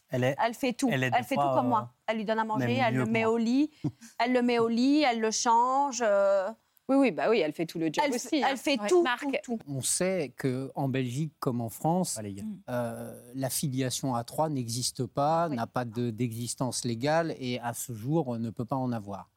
[0.09, 0.37] Elle est.
[0.45, 0.89] Elle fait tout.
[0.91, 1.93] Elle Elle, fait fois, tout comme euh, moi.
[2.07, 3.33] Elle lui donne à manger, elle le que met moi.
[3.33, 3.71] au lit.
[4.21, 6.01] elle le met au lit, elle le change.
[6.01, 6.49] euh,
[6.89, 8.37] Oui, oui, bah oui, elle fait tout le job elle, aussi.
[8.37, 8.57] elle hein.
[8.57, 8.89] fait Ouais.
[8.89, 9.59] tout, Marc, tout, tout.
[9.67, 12.47] On sait qu'en Belgique comme en France, légal.
[12.71, 15.57] euh, la filiation à trois n'existe pas, Oui.
[15.57, 19.29] n'a pas de- d'existence légale et à ce jour on ne peut pas en avoir.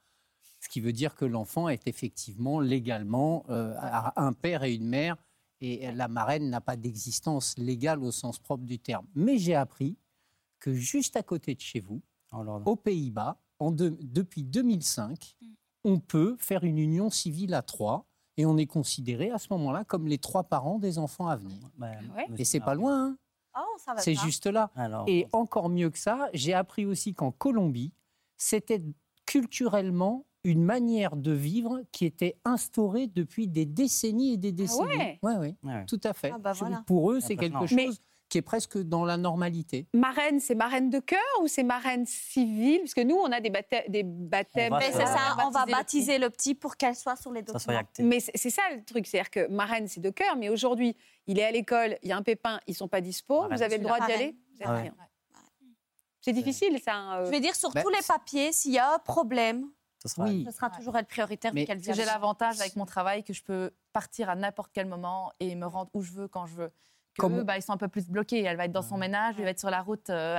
[0.59, 4.85] Ce qui veut dire que l'enfant est effectivement légalement euh, à un père et une
[4.87, 5.15] mère
[5.61, 9.05] et la marraine n'a pas d'existence légale au sens propre du terme.
[9.15, 9.97] Mais j'ai appris
[10.59, 15.35] que juste à côté de chez vous, Oh, aux Pays-Bas, depuis 2005,
[15.83, 18.05] on peut faire une union civile à trois.
[18.37, 21.59] Et on est considéré à ce moment-là comme les trois parents des enfants à venir.
[21.75, 22.27] Bah, ouais.
[22.37, 23.17] Et c'est pas loin, hein.
[23.57, 24.71] Oh, c'est juste là.
[24.75, 27.91] Alors, Et encore mieux que ça, j'ai appris aussi qu'en Colombie,
[28.37, 28.81] c'était
[29.25, 34.87] culturellement une manière de vivre qui était instaurée depuis des décennies et des décennies.
[34.97, 35.85] ouais Ouais, ouais, Ouais.
[35.85, 36.31] tout à fait.
[36.33, 36.83] Ah bah voilà.
[36.87, 37.99] Pour eux, c'est quelque chose
[38.29, 39.87] qui est presque dans la normalité.
[39.95, 42.77] Marraine, c'est marraine de cœur ou c'est marraine civile?
[42.81, 43.85] Parce que nous, on a des, baptêmes.
[43.89, 47.15] Des baptêmes On va Mais c'est ça, on va baptiser le petit pour qu'elle soit
[47.15, 47.81] sur les documents.
[47.99, 51.39] Mais c'est c'est ça le truc, c'est-à-dire que marraine, c'est de cœur, mais aujourd'hui, il
[51.39, 53.77] est à l'école, il y a un pépin, ils sont pas dispo, Marraine, vous avez
[53.79, 54.35] le droit d'y aller?
[54.55, 54.81] Vous avez Ouais.
[54.83, 54.93] rien.
[56.21, 56.93] C'est difficile, ça.
[56.95, 57.25] hein, euh.
[57.25, 59.65] Je vais dire sur Ben, tous les papiers, s'il y a un problème,
[59.99, 60.45] Ça sera Oui.
[60.45, 64.29] ce sera toujours être prioritaire Mais j'ai l'avantage avec mon travail que je peux partir
[64.29, 66.69] à n'importe quel moment et me rendre où je veux, quand je veux.
[67.15, 68.41] Que Comme- eux, bah, ils sont un peu plus bloqués.
[68.43, 70.37] Elle va être dans son ménage, il va être sur la route euh,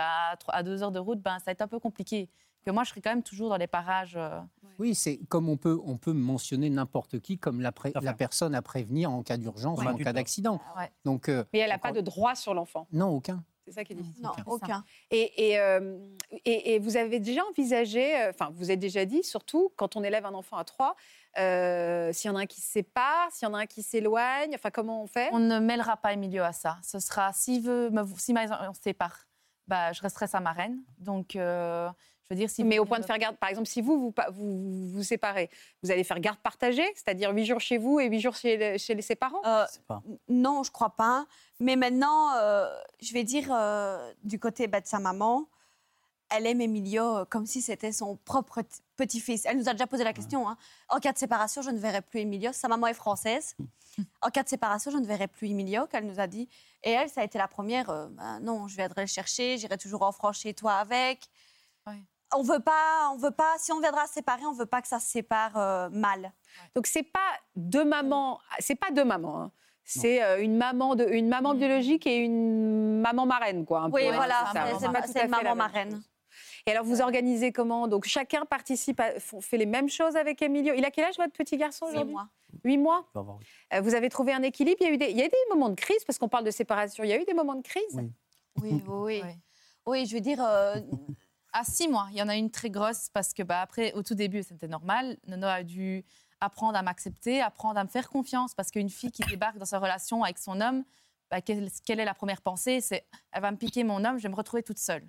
[0.49, 2.31] à, deux heures de route, ben, ça va être un peu compliqué.
[2.65, 4.17] Que moi, je serai quand même toujours dans les parages.
[4.17, 4.41] euh,
[4.79, 8.63] Oui, c'est comme on peut, on peut mentionner n'importe qui comme la, pré- personne à
[8.63, 9.85] prévenir en cas d'urgence Ouais.
[9.87, 10.61] ou en 28 cas d'accident.
[10.77, 10.91] Ouais.
[11.05, 12.87] Donc, euh, Mais elle n'a pas de droit sur l'enfant.
[12.93, 13.43] non, aucun.
[13.71, 14.23] C'est ça qui est difficile.
[14.25, 14.85] Non, aucun.
[15.13, 15.97] Et, et, euh,
[16.45, 20.03] et- et vous avez déjà envisagé, euh, enfin, vous avez déjà dit, surtout quand on
[20.03, 20.97] élève un enfant à trois,
[21.39, 23.83] euh, s'il y en a un qui se sépare, s'il y en a un qui
[23.85, 25.29] s'éloigne, enfin, comment on fait?
[25.33, 26.79] On ne mêlera pas Emilio à ça.
[26.83, 29.27] Ce sera, s'il veut, si ma- on se sépare,
[29.69, 30.83] bah, je resterai sa marraine.
[30.99, 31.89] Donc, euh,
[32.31, 33.99] je veux dire, si Mais vous au point de faire garde, par exemple, si vous
[33.99, 35.51] vous, vous, vous, vous séparez,
[35.83, 38.79] vous allez faire garde partagée, c'est-à-dire huit jours chez vous et huit jours chez, le-
[38.79, 39.43] chez les ses parents?
[39.45, 40.01] Euh, pas.
[40.29, 41.27] non, je crois pas.
[41.59, 42.69] Mais maintenant, euh,
[43.01, 45.47] je vais dire euh, du côté bah, de sa maman,
[46.33, 48.63] elle aime Emilio comme si c'était son propre
[48.97, 49.45] petit-fils.
[49.47, 50.49] Elle nous a déjà posé la question.
[50.49, 50.57] hein.
[50.89, 52.53] En cas de séparation, je ne verrai plus Emilio.
[52.53, 53.57] Sa maman est française.
[54.23, 56.49] En cas de séparation, je ne verrai plus Emilio, qu'elle nous a dit.
[56.85, 57.91] Et elle, ça a été la première.
[57.91, 59.59] euh, Ben non, je viendrai le chercher.
[59.59, 61.29] J'irai toujours en France chez toi avec.
[61.89, 62.01] Ouais.
[62.35, 63.55] On veut pas, on veut pas.
[63.59, 66.33] Si on viendra se séparer, on veut pas que ça se sépare euh, mal.
[66.75, 67.19] Donc c'est pas
[67.57, 69.43] deux mamans, c'est pas deux mamans.
[69.43, 69.53] hein.
[69.85, 73.81] C'est euh, une maman de, une maman biologique et une maman marraine, quoi.
[73.81, 75.03] un Oui, peu, voilà, c'est hein.
[75.03, 76.01] fait maman marraine.
[76.67, 77.89] Et alors, vous organisez comment?
[77.89, 80.75] Donc, chacun participe, à- fait les mêmes choses avec Emilio.
[80.77, 82.15] Il a quel âge, votre petit garçon, aujourd'hui?
[82.65, 83.07] Huit mois?
[83.15, 83.39] Va voir.
[83.75, 84.77] Euh, Vous avez trouvé un équilibre?
[84.81, 86.29] Il y, a eu des, il y a eu des moments de crise, parce qu'on
[86.29, 87.03] parle de séparation.
[87.03, 87.83] Il y a eu des moments de crise?
[87.95, 88.13] Oui.
[88.63, 89.23] Oui, oui,
[89.87, 90.07] oui.
[90.07, 90.77] Je veux dire, euh,
[91.53, 94.03] À six mois, il y en a une très grosse parce que bah, après, au
[94.03, 95.17] tout début, c'était normal.
[95.27, 96.05] Nono a dû
[96.41, 99.79] apprendre à m'accepter, apprendre à me faire confiance parce qu'une fille qui débarque dans sa
[99.79, 100.85] relation avec son homme,
[101.31, 102.81] bah, quelle, est la première pensée?
[102.81, 105.09] C'est elle va me piquer mon homme, je vais me retrouver toute seule.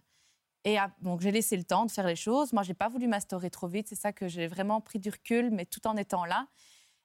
[0.64, 2.54] Et ah, donc j'ai laissé le temps de faire les choses.
[2.54, 3.88] Moi, j'ai pas voulu m'instaurer trop vite.
[3.88, 6.48] C'est ça que j'ai vraiment pris du recul, mais tout en étant là.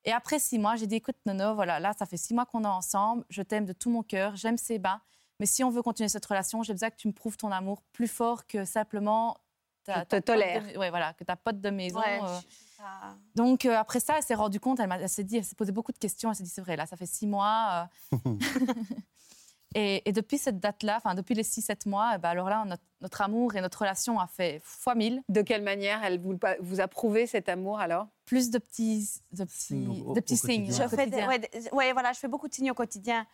[0.05, 2.65] Et après six mois, j'ai dit écoute, Nono, voilà, là, ça fait six mois qu'on
[2.65, 3.25] est ensemble.
[3.29, 4.37] Je t'aime de tout mon cœur.
[4.37, 5.01] J'aime ses bains.
[5.41, 7.83] Mais si on veut continuer cette relation, j'ai besoin que tu me prouves ton amour
[7.93, 9.37] plus fort que simplement.
[9.85, 10.63] ta- te tolère.
[10.73, 12.01] de- ouais, voilà, que ta pote de maison.
[12.01, 12.27] ouais, euh.
[12.41, 15.55] je- ça- Donc euh, après ça, elle s'est rendue compte, elle, s'est dit, elle s'est
[15.55, 16.31] posé beaucoup de questions.
[16.31, 17.89] Elle s'est dit c'est vrai, là, ça fait six mois.
[18.13, 18.17] euh.
[19.75, 22.65] et, et depuis cette date-là, enfin depuis les six, sept mois, eh ben, alors là,
[22.65, 25.23] notre, notre amour et notre relation a fait fois mille.
[25.29, 28.09] De quelle manière elle vous, vous a prouvé cet amour, alors?
[28.25, 30.73] Plus de petits, de petits, Signes au- de petits signes.
[30.73, 33.27] Je fais des- ouais, voilà, je fais beaucoup de signes au quotidien.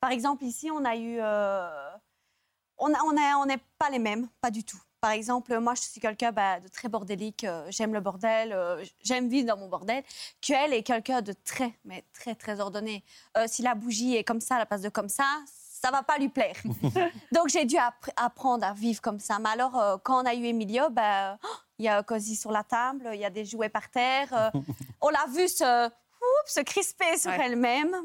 [0.00, 1.18] Par exemple, ici, on a eu.
[1.20, 1.90] euh,
[2.78, 2.98] on n'est
[3.36, 4.80] on on pas les mêmes, pas du tout.
[5.00, 7.44] Par exemple, moi, je suis quelqu'un bah, de très bordélique.
[7.44, 10.02] euh, j'aime le bordel, euh, j'aime vivre dans mon bordel.
[10.42, 13.02] Qu'elle est quelqu'un de très, mais très, très ordonné?
[13.38, 16.18] Euh, si la bougie est comme ça la place de comme ça, ça va pas
[16.18, 16.56] lui plaire.
[17.32, 19.38] Donc, j'ai dû appr- apprendre à vivre comme ça.
[19.38, 22.52] Mais alors, quand on a eu Emilio, bah, oh, il y a un cosy sur
[22.52, 24.52] la table, il y a des jouets par terre.
[25.00, 27.38] on l'a vu se, oups, se crisper sur Ouais.
[27.42, 27.96] elle-même.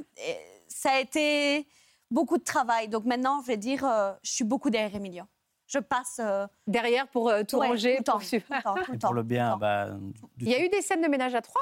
[0.70, 1.68] Ça a été
[2.16, 2.88] beaucoup de travail.
[2.90, 5.26] Donc maintenant, je vais dire, euh, je suis beaucoup derrière Emilio.
[5.68, 8.46] Je passe euh, Derrière pour euh, tout ouais, ranger, tout temps, pour suivre.
[8.48, 9.08] tout le temps, tout le Et temps.
[9.10, 9.90] pour le bien, bah,
[10.40, 11.62] Il y a eu des scènes de ménage à trois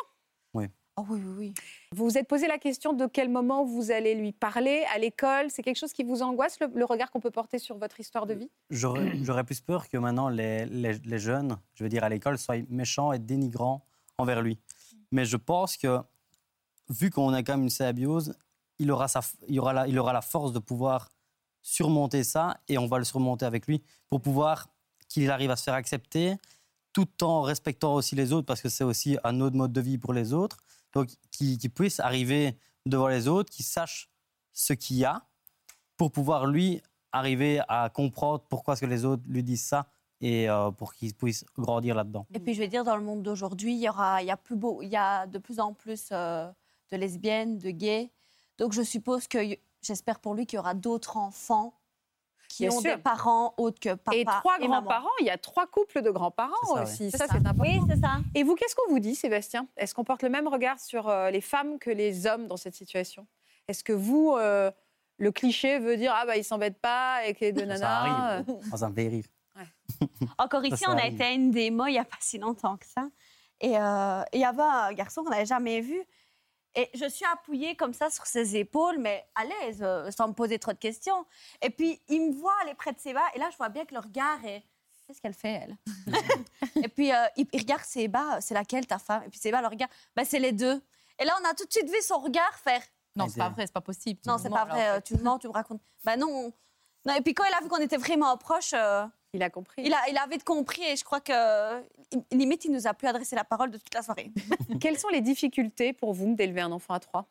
[0.95, 1.53] Oh oui, oui, oui.
[1.91, 5.49] Vous vous êtes posé la question de quel moment vous allez lui parler à l'école
[5.49, 8.27] C'est quelque chose qui vous angoisse, le, le regard qu'on peut porter sur votre histoire
[8.27, 8.51] de vie?
[8.69, 12.37] J'aurais j'aurais plus peur que maintenant les, les- les jeunes, je veux dire à l'école,
[12.37, 13.83] soient méchants et dénigrants
[14.19, 14.59] envers lui.
[15.11, 15.99] Mais je pense que,
[16.89, 18.37] vu qu'on a quand même une symbiose,
[18.79, 21.09] il aura, sa, il, aura la, il aura la force de pouvoir
[21.61, 24.67] surmonter ça et on va le surmonter avec lui pour pouvoir
[25.07, 26.35] qu'il arrive à se faire accepter
[26.91, 29.97] tout en respectant aussi les autres parce que c'est aussi un autre mode de vie
[29.97, 30.57] pour les autres.
[30.93, 34.09] Donc, qu'il qu'il puisse arriver devant les autres, qu'il sache
[34.51, 35.23] ce qu'il y a
[35.97, 36.81] pour pouvoir lui
[37.11, 39.87] arriver à comprendre pourquoi est-ce que les autres lui disent ça
[40.21, 42.25] et euh, pour qu'il puisse grandir là-dedans.
[42.33, 45.59] Et puis je vais dire, dans le monde d'aujourd'hui, il y il a de plus
[45.59, 46.49] en plus euh,
[46.91, 48.09] de lesbiennes, de gays.
[48.57, 49.39] Donc je suppose que,
[49.81, 51.73] j'espère pour lui qu'il y aura d'autres enfants
[52.49, 52.95] qui Bien ont sûr.
[52.95, 56.53] des parents autres que papa Et trois grands-parents, il y a trois couples de grands-parents
[56.67, 56.81] ça, oui.
[56.83, 57.09] aussi.
[57.11, 57.27] Ça, ça.
[57.31, 57.61] c'est important.
[57.63, 58.17] Oui, c'est ça.
[58.35, 59.67] Et vous, qu'est-ce qu'on vous dit, Sébastien?
[59.75, 62.75] Est-ce qu'on porte le même regard sur euh, les femmes que les hommes dans cette
[62.75, 63.25] situation?
[63.67, 64.69] Est-ce que vous, euh,
[65.17, 68.45] le cliché veut dire ah bah ils s'embêtent pas et que de Ça nana arrive.
[68.71, 69.25] Oh, ça me fait rire.
[70.37, 71.13] Encore ici, ça on a arrive.
[71.15, 73.07] été à une démo il n'y a pas si longtemps que ça.
[73.61, 75.99] Et euh, il y avait un garçon qu'on n'avait jamais vu.
[76.75, 80.33] Et je suis appuyée comme ça sur ses épaules, mais à l'aise, euh, sans me
[80.33, 81.25] poser trop de questions.
[81.61, 83.93] Et puis, il me voit aller près de Séba, et là, je vois bien que
[83.93, 84.63] le regard est...
[85.05, 85.77] Qu'est-ce qu'elle fait, elle?
[86.83, 89.23] Et puis, euh, il, il regarde Séba, c'est laquelle ta femme?
[89.25, 90.81] Et puis Séba le regarde, bah, c'est les deux.
[91.19, 92.81] Et là, on a tout de suite vu son regard faire...
[93.15, 94.19] Non, c'est pas vrai, c'est pas possible.
[94.23, 94.89] Tu Non, c'est pas en vrai, fait.
[94.89, 95.81] euh, tu me mens, tu me racontes.
[96.03, 96.51] Bah non.
[97.05, 97.13] non.
[97.13, 99.81] Et puis quand il a vu qu'on était vraiment proches, euh, Il a compris.
[99.83, 101.81] il, a, il a vite compris et je crois que
[102.31, 104.31] limite, il nous a plus adressé la parole de toute la soirée.
[104.79, 107.27] Quelles sont les difficultés pour vous d'élever un enfant à trois?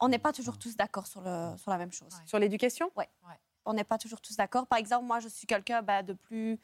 [0.00, 2.12] On n'est pas toujours tous d'accord sur, le, sur la même chose.
[2.26, 2.90] Sur l'éducation?
[2.96, 3.08] Ouais.
[3.64, 4.66] On n'est pas toujours tous d'accord.
[4.66, 6.58] Par exemple, moi, je suis quelqu'un bah, de plus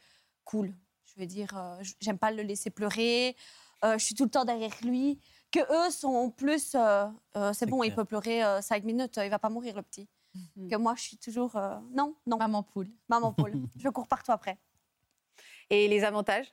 [0.45, 0.75] cool.
[1.05, 3.37] Je veux dire, euh, j'aime pas le laisser pleurer.
[3.85, 5.21] euh, je suis tout le temps derrière lui.
[5.53, 6.75] Que eux sont plus.
[6.75, 9.77] euh, euh, c'est bon, il peut pleurer euh, cinq minutes, euh, il va pas mourir
[9.77, 10.09] le petit.
[10.71, 11.57] Que moi, je suis toujours.
[11.57, 12.39] euh, non, non.
[12.39, 12.89] Maman poule.
[13.09, 13.53] Maman poule.
[13.77, 14.59] je cours partout après.
[15.71, 16.53] Et les avantages?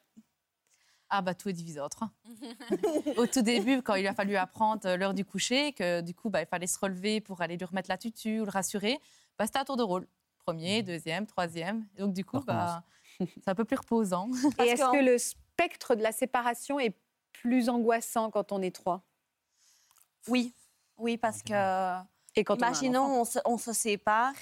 [1.09, 2.09] Ah bah tout est divisé en trois.
[3.17, 6.29] Au tout début, quand il a fallu apprendre euh, l'heure du coucher, que du coup
[6.29, 8.99] bah, il fallait se relever pour aller lui remettre la tutu ou le rassurer,
[9.37, 10.07] bah, c'était à tour de rôle.
[10.39, 11.85] Premier, deuxième, troisième.
[11.95, 12.83] Et donc du coup, bah,
[13.19, 14.29] c'est un peu plus reposant.
[14.59, 16.95] Et est-ce que le spectre de la séparation est
[17.31, 19.03] plus angoissant quand on est trois?
[20.27, 20.53] Oui,
[20.97, 21.99] oui, parce que.
[22.35, 24.33] Et quand on a un imaginons, on, se, on se sépare.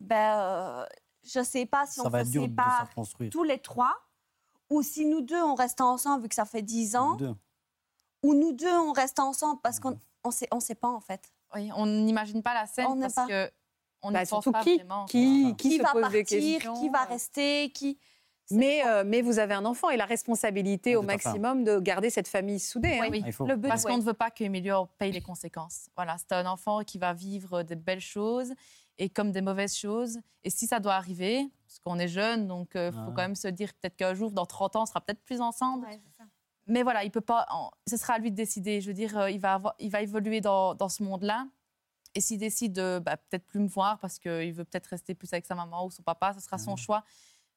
[0.00, 0.86] Ben, euh,
[1.22, 2.88] je sais pas si Ça on va se être dur de se sépare
[3.30, 3.94] tous les trois,
[4.70, 7.34] ou si nous deux on reste ensemble vu que ça fait dix ans, Deux.
[8.24, 11.32] ou nous deux on reste ensemble parce qu'on on sait, on sait pas en fait.
[11.54, 13.26] Oui, on n'imagine pas la scène On parce pas.
[13.26, 13.50] que
[14.02, 15.04] on Bah, pense surtout pas qui vraiment.
[15.04, 16.24] Qui, qui, Qui se va pose des partir,
[16.58, 17.98] questions qui va rester, qui.
[18.56, 22.10] Mais, euh, mais vous avez un enfant et la responsabilité Ah, au maximum de garder
[22.10, 22.98] cette famille soudée.
[23.00, 23.08] hein.
[23.10, 23.90] Oui, Le but, parce ouais.
[23.92, 25.88] qu'on ne veut pas qu'Emilio paye les conséquences.
[25.96, 28.52] Voilà, c'est un enfant qui va vivre des belles choses
[28.98, 30.18] et comme des mauvaises choses.
[30.44, 33.06] Et si ça doit arriver, parce qu'on est jeune, donc il faut Ah.
[33.08, 35.86] quand même se dire peut-être qu'un jour, dans 30 ans, on sera peut-être plus ensemble.
[36.66, 37.46] Mais voilà, il peut pas.
[37.50, 38.80] en- Ce sera à lui de décider.
[38.80, 41.46] Je veux dire, euh, il va, avoir- il va évoluer dans, dans ce monde-là.
[42.14, 45.32] Et s'il décide de bah, peut-être plus me voir parce qu'il veut peut-être rester plus
[45.32, 47.02] avec sa maman ou son papa, ce sera son choix.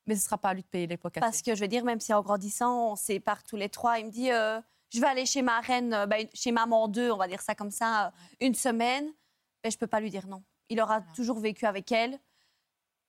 [0.08, 1.22] Mais ce sera pas à lui de payer les pots cassés.
[1.22, 4.06] Parce que je veux dire, même si en grandissant, on sépare tous les trois, il
[4.06, 4.60] me dit euh,
[4.94, 7.56] Je vais aller chez ma reine, euh, ben, chez maman 2, on va dire ça
[7.56, 8.10] comme ça, euh,
[8.42, 9.12] une semaine.
[9.64, 10.44] Ben, je peux pas lui dire non.
[10.70, 12.20] Il aura toujours vécu avec elle,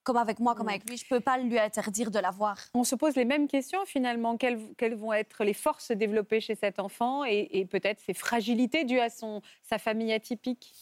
[0.03, 0.97] comme avec moi, comme avec lui.
[0.97, 2.57] Je peux pas lui interdire de la voir.
[2.73, 4.37] On se pose les mêmes questions finalement.
[4.37, 8.85] Quelles, quelles vont être les forces développées chez cet enfant et, et peut-être ses fragilités
[8.85, 10.73] dues à son, sa famille atypique?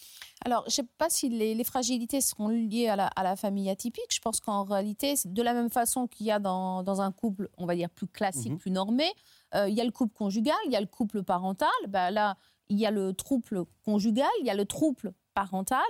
[0.46, 3.36] Alors, je ne sais pas si les, les fragilités seront liées à la, à la
[3.36, 4.06] famille atypique.
[4.12, 7.50] Je pense qu'en réalité, de la même façon qu'il y a dans, dans un couple,
[7.58, 8.58] on va dire, plus classique, Mhm.
[8.60, 9.12] plus normé,
[9.56, 11.70] euh, il y a le couple conjugal, il y a le couple parental.
[11.88, 12.38] Ben là,
[12.70, 15.84] il y a le trouble conjugal, il y a le trouble parental.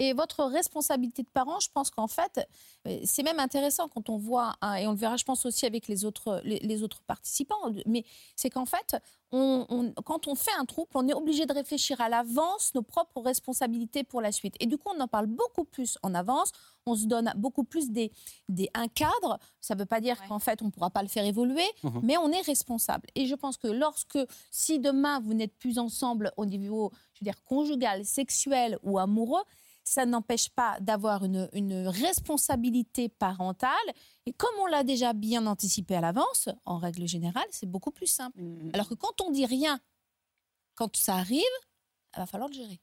[0.00, 2.44] Et votre responsabilité de parent, je pense qu'en fait,
[2.88, 5.64] euh, c'est même intéressant quand on voit, hein, et on le verra, je pense aussi
[5.66, 8.04] avec les autres, les, les autres participants, mais
[8.34, 8.96] c'est qu'en fait,
[9.32, 12.82] on- on- quand on fait un trouble, on est obligé de réfléchir à l'avance nos
[12.82, 14.54] propres responsabilités pour la suite.
[14.60, 16.50] Et du coup, on en parle beaucoup plus en avance,
[16.86, 18.12] on se donne beaucoup plus des,
[18.48, 19.38] des, un cadre.
[19.60, 22.00] Ça ne veut pas dire qu'en fait, on ne pourra pas le faire évoluer, Mhm.
[22.04, 23.08] mais on est responsable.
[23.16, 24.18] Et je pense que lorsque,
[24.52, 29.42] si demain, vous n'êtes plus ensemble au niveau, je veux dire, conjugal, sexuel ou amoureux,
[29.84, 33.70] ça n'empêche pas d'avoir une, une responsabilité parentale.
[34.26, 38.08] Et comme on l'a déjà bien anticipé à l'avance, en règle générale, c'est beaucoup plus
[38.08, 38.38] simple.
[38.72, 39.78] Alors que quand on dit rien,
[40.74, 41.42] quand ça arrive,
[42.16, 42.80] il va falloir le gérer.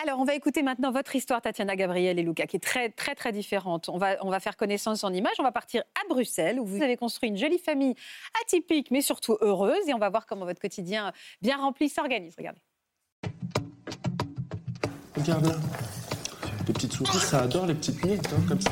[0.00, 3.16] Alors, on va écouter maintenant votre histoire, Tatiana, Gabriel et Luca, qui est très, très,
[3.16, 3.88] très différente.
[3.88, 5.34] On va, on va faire connaissance en images.
[5.40, 7.96] On va partir à Bruxelles, où vous avez construit une jolie famille
[8.44, 9.88] atypique, mais surtout heureuse.
[9.88, 12.34] Et on va voir comment votre quotidien bien rempli s'organise.
[12.38, 12.60] Regardez.
[15.18, 15.54] Regarde là.
[16.66, 18.70] Les petites souris, ça adore les petites miettes, hein, comme ça.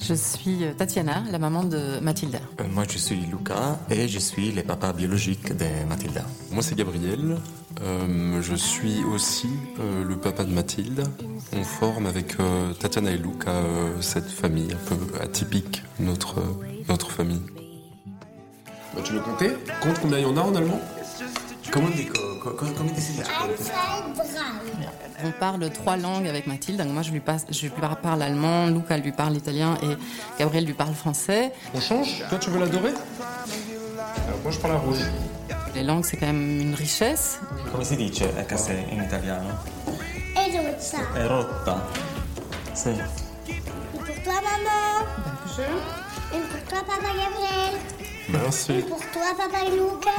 [0.00, 2.38] Je suis euh, Tatiana, la maman de Mathilda.
[2.60, 6.22] Euh, moi, je suis Luca et je suis le papa biologique de Mathilda.
[6.52, 7.38] Moi, c'est Gabriel.
[7.82, 9.48] Euh, je suis aussi
[9.80, 11.04] euh, le papa de Mathilde.
[11.52, 16.84] On forme avec euh, Tatiana et Luca euh, cette famille un peu atypique, notre, euh,
[16.88, 17.42] notre famille.
[18.94, 19.50] Bah, tu veux compter?
[19.82, 20.80] Compte combien il y en a en allemand?
[25.24, 26.78] On parle trois langues avec Mathilde.
[26.80, 29.96] Donc moi, je lui, passe, je lui parle allemand, Luca lui parle italien et
[30.38, 31.52] Gabriel lui parle français.
[31.74, 32.24] On change?
[32.28, 32.92] Toi, tu veux l'adorer?
[34.26, 34.98] Alors, moi, je prends la rouge.
[35.74, 37.38] Les langues, c'est quand même une richesse.
[37.70, 39.50] Come si dice a casa in italiano?
[40.34, 40.98] Et rossa.
[41.14, 41.86] È rotta.
[43.92, 45.04] Pour toi, maman.
[46.32, 47.74] Une pour toi, papa Gabriel.
[48.30, 48.72] Merci.
[48.72, 50.16] Une pour toi, papa Luca.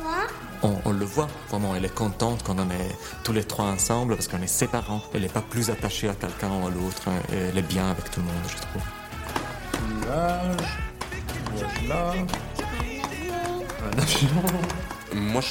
[0.00, 0.26] Toi.
[0.62, 4.14] On, on le voit, vraiment, elle est contente quand on est tous les trois ensemble
[4.16, 5.02] parce qu'on est ses parents.
[5.14, 7.02] Elle n'est pas plus attachée à quelqu'un ou à l'autre.
[7.08, 8.82] hein, Elle est bien avec tout le monde, je trouve.
[9.88, 10.78] Nuage.
[11.56, 12.12] Nuage là.
[15.14, 15.42] Moi,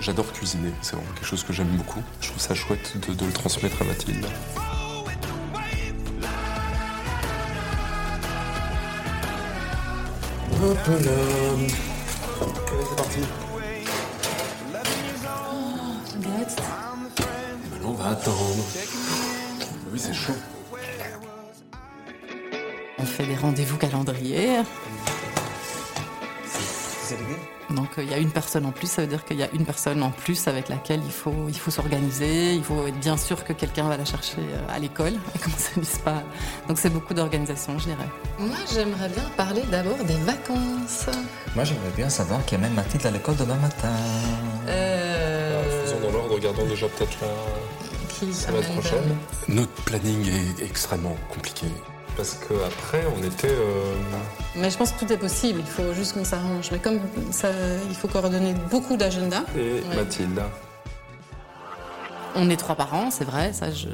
[0.00, 0.72] j'adore cuisiner.
[0.82, 2.02] C'est vraiment quelque chose que j'aime beaucoup.
[2.20, 4.26] Je trouve ça chouette de, de le transmettre à Mathilde.
[10.62, 11.12] Hop là.
[12.40, 13.20] Allez, c'est parti.
[18.10, 18.64] Attendre.
[19.92, 20.32] Oui, c'est chaud.
[22.98, 24.60] On fait des rendez-vous calendrier.
[27.70, 29.48] Donc euh, il y a une personne en plus, ça veut dire qu'il y a
[29.52, 33.16] une personne en plus avec laquelle il faut, il faut s'organiser, il faut être bien
[33.16, 36.22] sûr que quelqu'un va la chercher euh, à l'école et qu'on ne s'amuse pas.
[36.68, 38.08] Donc c'est beaucoup d'organisation, je dirais.
[38.38, 41.06] Moi j'aimerais bien parler d'abord des vacances.
[41.54, 43.94] Moi, j'aimerais bien savoir qu'il y a même Mathilde à l'école demain matin.
[44.66, 47.28] Euh, Faisons dans l'ordre, regardons déjà peut-être la
[48.18, 49.16] Qui semaine amène- prochaine.
[49.48, 51.66] Notre planning est extrêmement compliqué.
[52.16, 53.48] Parce qu'après, on était.
[53.50, 53.94] euh,
[54.56, 56.70] Mais je pense que tout est possible, il faut juste qu'on s'arrange.
[56.70, 57.00] Mais comme
[57.32, 57.48] ça,
[57.88, 59.42] il faut coordonner beaucoup d'agendas.
[59.56, 59.96] Et Ouais.
[59.96, 60.40] Mathilde.
[62.36, 63.86] On est trois parents, c'est vrai, ça je...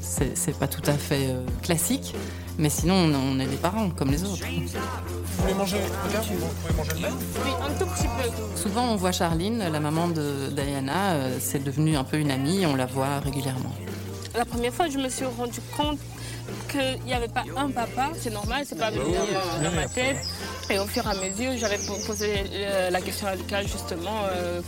[0.00, 2.14] c'est c'est pas tout à fait euh, classique,
[2.58, 4.42] mais sinon on, on est des parents comme les autres.
[4.44, 7.12] Vous voulez manger Regarde, vous pouvez manger le lait
[7.44, 8.30] Oui, un tout petit peu.
[8.60, 12.64] Souvent on voit Charline, la maman de Diana, euh, c'est devenu un peu une amie,
[12.66, 13.72] on la voit régulièrement.
[14.34, 15.98] La première fois, je me suis rendu compte
[16.70, 20.16] qu'il n'y avait pas un papa, c'est normal, c'est pas venu euh, dans ma tête.
[20.70, 24.22] Et au fur et à mesure, j'avais posé euh, la question à Lucas justement.
[24.30, 24.60] euh,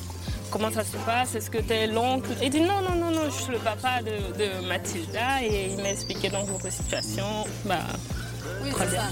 [0.54, 1.34] Comment ça se passe?
[1.34, 2.30] Est-ce que tu es l'oncle?
[2.40, 5.82] Il dit non, non, non, non, je suis le papa de, de Mathilda et il
[5.82, 7.24] m'a expliqué donc votre situation.
[7.64, 7.80] Bah,
[8.70, 9.02] très bien.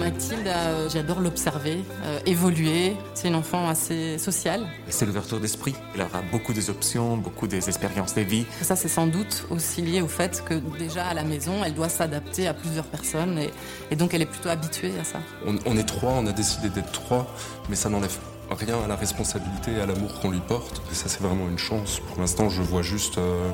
[0.00, 4.66] Mathilde, euh, j'adore l'observer, euh, évoluer, c'est une enfant assez sociale.
[4.88, 5.76] C'est l'ouverture d'esprit.
[5.94, 8.46] Elle aura beaucoup des options, beaucoup des expériences de vie.
[8.62, 11.90] Ça, c'est sans doute aussi lié au fait que déjà à la maison, elle doit
[11.90, 13.50] s'adapter à plusieurs personnes et,
[13.92, 15.18] et donc elle est plutôt habituée à ça.
[15.46, 17.32] On, on est trois, on a décidé d'être trois,
[17.68, 18.18] mais ça n'enlève
[18.54, 20.82] rien à la responsabilité et à l'amour qu'on lui porte.
[20.90, 22.00] Et ça, c'est vraiment une chance.
[22.00, 23.50] Pour l'instant, je vois juste euh,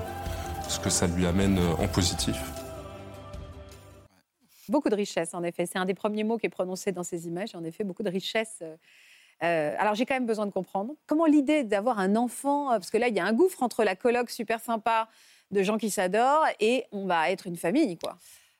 [0.69, 2.37] ce que ça lui amène euh, en positif.
[4.69, 5.67] Beaucoup de richesse, en effet.
[5.67, 7.55] C'est un des premiers mots qui est prononcé dans ces images.
[7.55, 8.63] En effet, beaucoup de richesse.
[9.43, 12.99] Euh, alors, j'ai quand même besoin de comprendre comment l'idée d'avoir un enfant, parce que
[12.99, 15.09] là, il y a un gouffre entre la colloque super sympa
[15.53, 18.17] de gens qui s'adorent et on va être une famille, quoi.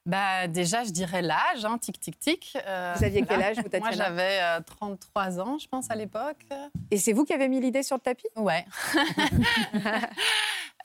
[0.07, 2.57] Bah, déjà, je dirais l'âge, hein, tic, tic, tic.
[2.65, 6.47] Euh, Vous aviez quel âge, vous, Moi, j'avais euh, 33 ans, je pense, à l'époque.
[6.93, 8.29] Et c'est vous qui avez mis l'idée sur le tapis?
[8.37, 8.65] Ouais.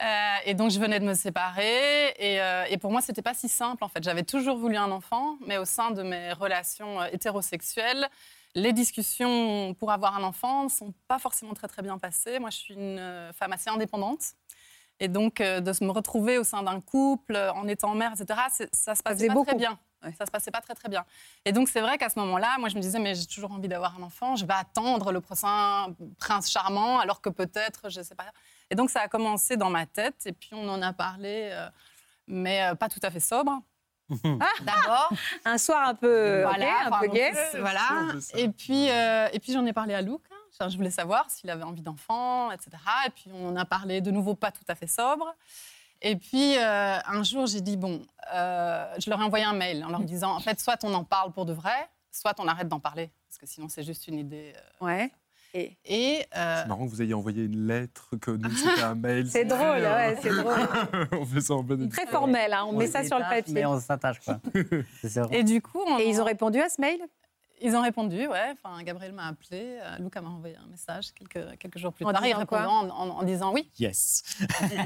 [0.01, 2.07] Euh, et donc, je venais de me séparer.
[2.17, 4.03] Et, euh, et pour moi, c'était pas si simple, en fait.
[4.03, 8.09] J'avais toujours voulu un enfant, mais au sein de mes relations hétérosexuelles,
[8.55, 12.39] les discussions pour avoir un enfant ne sont pas forcément très, très bien passées.
[12.39, 14.21] Moi, je suis une femme assez indépendante.
[15.01, 18.13] Et donc, euh, de se me retrouver au sein d'un couple, euh, en étant mère,
[18.13, 18.39] etc.,
[18.71, 19.47] ça se passait pas beaucoup.
[19.47, 19.77] très bien.
[20.17, 21.03] Ça se passait pas très très bien.
[21.45, 23.67] Et donc c'est vrai qu'à ce moment-là, moi je me disais mais j'ai toujours envie
[23.67, 28.15] d'avoir un enfant, je vais attendre le prochain prince charmant alors que peut-être je sais
[28.15, 28.25] pas.
[28.71, 31.67] Et donc ça a commencé dans ma tête et puis on en a parlé, euh,
[32.25, 33.61] mais euh, pas tout à fait sobre.
[34.09, 35.11] D'abord.
[35.45, 37.17] Un soir un peu, Voilà, ok, un peu
[37.51, 37.87] c'est- Voilà.
[38.33, 40.19] Et puis, euh, et puis j'en ai parlé à Luc.
[40.59, 42.71] Je voulais savoir s'il avait envie d'enfant, etc.
[43.07, 45.33] Et puis on en a parlé de nouveau pas tout à fait sobre.
[46.01, 48.01] Et puis euh, un jour, j'ai dit bon,
[48.33, 51.03] euh, je leur ai envoyé un mail en leur disant en fait, soit on en
[51.03, 54.19] parle pour de vrai, soit on arrête d'en parler parce que sinon c'est juste une
[54.19, 54.53] idée.
[54.81, 54.85] euh.
[54.85, 55.11] Ouais.
[55.53, 58.95] Et, et euh, C'est marrant que vous ayez envoyé une lettre, que nous, c'était un
[58.95, 59.29] mail.
[59.29, 60.67] C'est drôle, ouais, c'est drôle.
[61.11, 63.53] on fait ça en bonne Très formel, hein, on, met ça sur le papier.
[63.53, 64.39] Mais on s'attache pas.
[65.31, 67.01] Et du coup, on Et ils ont répondu à ce mail?
[67.63, 68.53] Ils ont répondu, ouais.
[68.53, 72.11] Enfin, Gabriel m'a appelé, euh, Luca m'a envoyé un message quelques, quelques jours plus En
[72.11, 72.25] tard.
[72.25, 73.69] Il répondant en, en- en disant oui.
[73.79, 74.23] Yes.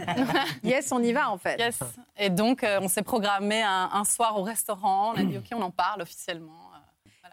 [0.63, 1.57] yes, on y va en fait.
[1.57, 1.79] Yes.
[2.17, 5.13] Et donc, euh, on s'est programmé un, un soir au restaurant.
[5.15, 6.53] On a dit, OK, on en parle officiellement.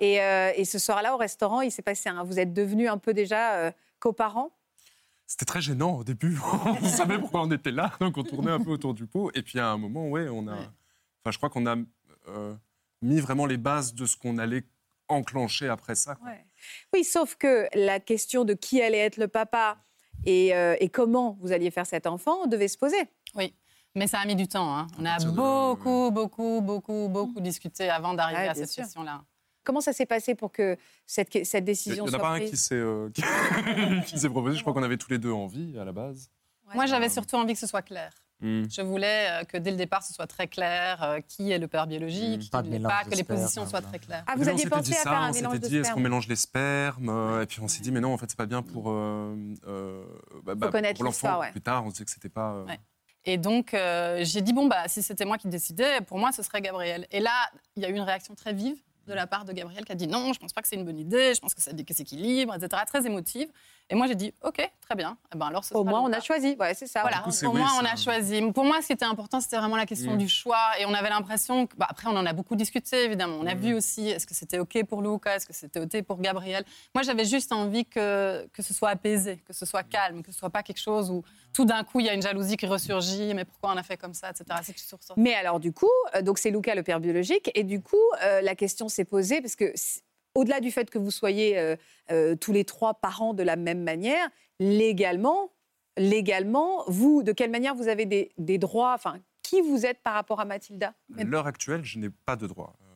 [0.00, 2.24] Et, euh, et ce soir-là, au restaurant, il s'est passé un...
[2.24, 3.70] Vous êtes devenus un peu déjà euh,
[4.00, 4.50] coparents?
[5.26, 6.38] C'était très gênant au début.
[6.82, 9.30] on savait pourquoi on était là, donc on tournait un peu autour du pot.
[9.34, 10.54] Et puis à un moment, ouais, on a.
[10.54, 11.76] Enfin, je crois qu'on a
[12.28, 12.54] euh,
[13.00, 14.64] mis vraiment les bases de ce qu'on allait
[15.12, 16.14] enclencher après ça.
[16.16, 16.28] quoi.
[16.30, 16.44] Ouais.
[16.92, 19.78] Oui, sauf que la question de qui allait être le papa
[20.24, 23.02] et, euh, et comment vous alliez faire cet enfant devait se poser.
[23.34, 23.54] Oui.
[23.94, 24.74] Mais ça a mis du temps.
[24.76, 24.86] hein.
[24.98, 29.22] On a beaucoup, beaucoup, beaucoup, beaucoup discuté avant d'arriver Ouais, à cette question-là.
[29.64, 32.30] Comment ça s'est passé pour que cette, cette Il décision n'y en a soit pas
[32.30, 33.22] un prise qui s'est euh, qui-
[34.06, 34.56] qui s'est proposé.
[34.56, 36.30] Je crois qu'on avait tous les deux envie à la base.
[36.74, 38.12] Moi, j'avais surtout envie que ce soit clair.
[38.42, 38.64] Hmm.
[38.68, 41.68] Je voulais euh, que dès le départ, ce soit très clair euh, qui est le
[41.68, 43.86] père biologique, qui Pas de ne l'est mélange pas, que les positions soient voilà.
[43.86, 44.24] très claires.
[44.26, 46.00] Ah, vous aviez pensé dit à ça, faire un on mélange de dit est-ce qu'on
[46.00, 48.46] mélange les spermes euh, Et puis on s'est dit mais non, en fait c'est pas
[48.46, 49.34] bien pour, euh,
[49.66, 50.04] euh,
[50.44, 51.38] bah, bah, pour l'enfant.
[51.40, 51.52] ouais.
[51.52, 52.52] Plus tard, on disait que c'était pas.
[52.54, 52.80] euh, Ouais.
[53.24, 56.42] Et donc, euh, j'ai dit, bon, bah, si c'était moi qui décidais, pour moi, ce
[56.42, 57.06] serait Gabriel.
[57.12, 57.30] Et là,
[57.76, 58.82] il y a eu une réaction très vive.
[59.06, 60.84] De la part de Gabriel qui a dit non, je pense pas que c'est une
[60.84, 62.82] bonne idée, je pense que ça déséquilibre, etc.
[62.86, 63.48] Très émotive.
[63.90, 65.16] Et moi, j'ai dit ok, très bien.
[65.34, 66.56] Eh ben alors, ce Au moins, on a choisi.
[66.58, 67.02] Ouais, c'est ça.
[67.02, 68.40] Voilà, coup, au oui, moins on a choisi.
[68.52, 70.18] Pour moi, ce qui était important, c'était vraiment la question Mm.
[70.18, 70.70] du choix.
[70.78, 73.36] Et on avait l'impression, que, bah, après on en a beaucoup discuté évidemment.
[73.40, 73.58] On a Mm.
[73.58, 76.64] vu aussi, est-ce que c'était OK pour Luca, est-ce que c'était OK pour Gabriel.
[76.94, 80.38] Moi, j'avais juste envie que, que ce soit apaisé, que ce soit calme, que ce
[80.38, 81.22] soit pas quelque chose où
[81.52, 83.96] tout d'un coup il y a une jalousie qui ressurgit, mais pourquoi on a fait
[83.98, 84.44] comme ça, etc.
[84.62, 85.18] C'est que tu ressors.
[85.18, 88.40] Mais alors, du coup, euh, donc c'est Luca le père biologique, et du coup, euh,
[88.40, 89.72] la question s'est posée, parce que
[90.34, 91.76] au-delà du fait que vous soyez euh,
[92.10, 94.28] euh, tous les trois parents de la même manière,
[94.60, 95.50] légalement,
[95.98, 100.14] légalement, vous, de quelle manière vous avez des, des droits, enfin, qui vous êtes par
[100.14, 100.94] rapport à Mathilda?
[101.18, 102.74] À l'heure actuelle, je n'ai pas de droit.
[102.80, 102.86] Euh,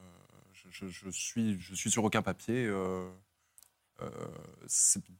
[0.55, 2.71] je, je- je suis, je suis sur aucun papier.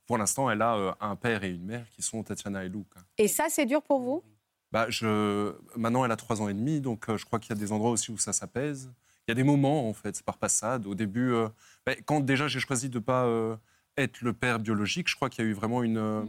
[0.07, 3.01] pour l'instant, elle a un père et une mère qui sont Tatiana et Luca.
[3.19, 4.23] Et ça, c'est dur pour vous?
[4.73, 5.55] Bah, je...
[5.77, 7.91] Maintenant, elle a trois ans et demi, donc je crois qu'il y a des endroits
[7.91, 8.91] aussi où ça s'apaise.
[9.27, 10.87] Il y a des moments, en fait, c'est par passade.
[10.87, 11.49] Au début, euh,
[11.85, 13.57] bah, quand déjà j'ai choisi de ne pas euh,
[13.97, 15.99] être le père biologique, je crois qu'il y a eu vraiment une.
[15.99, 16.23] euh,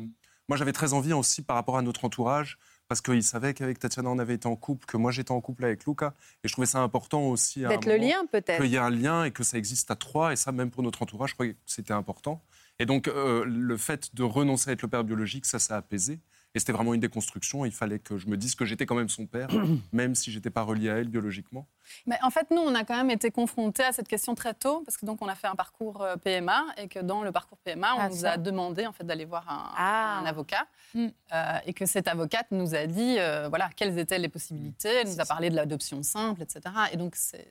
[0.50, 4.10] Moi, j'avais très envie aussi par rapport à notre entourage, parce qu'ils savaient qu'avec Tatiana,
[4.10, 6.16] on avait été en couple, que moi, j'étais en couple avec Luca.
[6.44, 7.60] Et je trouvais ça important aussi.
[7.62, 8.62] D'être le moment, lien, peut-être.
[8.64, 10.82] Qu'il y a un lien et que ça existe à trois, et ça, même pour
[10.82, 12.42] notre entourage, je crois que c'était important.
[12.80, 16.20] Et donc, le fait de renoncer à être le père biologique, ça, ça a apaisé.
[16.56, 17.66] Et c'était vraiment une déconstruction.
[17.66, 19.50] Il fallait que je me dise que j'étais quand même son père,
[19.92, 21.68] même si j'étais pas relié à elle biologiquement.
[22.06, 24.82] Mais en fait, nous, on a quand même été confrontés à cette question très tôt,
[24.86, 27.58] parce que donc on a fait un parcours euh, PMA et que dans le parcours
[27.60, 28.32] PMA, on Ah, nous ça.
[28.34, 30.20] a demandé en fait d'aller voir un, Ah.
[30.22, 31.08] un avocat Mm.
[31.34, 34.90] euh, et que cette avocate nous a dit euh, voilà quelles étaient les possibilités.
[34.90, 36.62] Elle nous a parlé de l'adoption simple, etc.
[36.94, 37.48] Et donc c'est-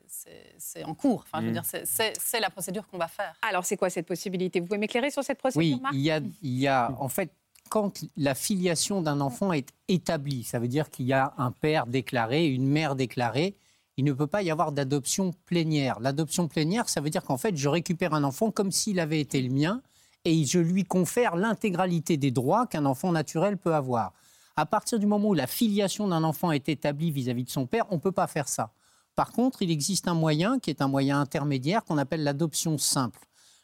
[0.83, 1.23] en cours.
[1.27, 1.53] Enfin, je veux Mm.
[1.53, 3.33] dire, c'est- la procédure qu'on va faire.
[3.41, 4.59] Alors, c'est quoi cette possibilité?
[4.59, 5.93] Vous pouvez m'éclairer sur cette procédure, Oui, Marc?
[5.95, 7.31] il y a, il y a en fait,
[7.69, 11.87] quand la filiation d'un enfant est établie, ça veut dire qu'il y a un père
[11.87, 13.55] déclaré, une mère déclarée,
[13.97, 15.99] il ne peut pas y avoir d'adoption plénière.
[15.99, 19.41] L'adoption plénière, ça veut dire qu'en fait, je récupère un enfant comme s'il avait été
[19.41, 19.81] le mien
[20.23, 24.13] et je lui confère l'intégralité des droits qu'un enfant naturel peut avoir.
[24.55, 27.85] À partir du moment où la filiation d'un enfant est établie vis-à-vis de son père,
[27.89, 28.71] on ne peut pas faire ça.
[29.15, 33.21] Par contre, il existe un moyen qui est un moyen intermédiaire qu'on appelle l'adoption simple.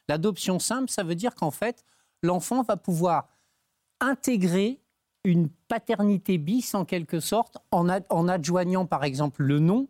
[0.10, 1.84] L'adoption simple, ça veut dire qu'en fait,
[2.24, 3.28] l'enfant va pouvoir
[4.04, 4.80] intégrer
[5.24, 9.88] une paternité bis en quelque sorte en, ad- en adjoignant par exemple le nom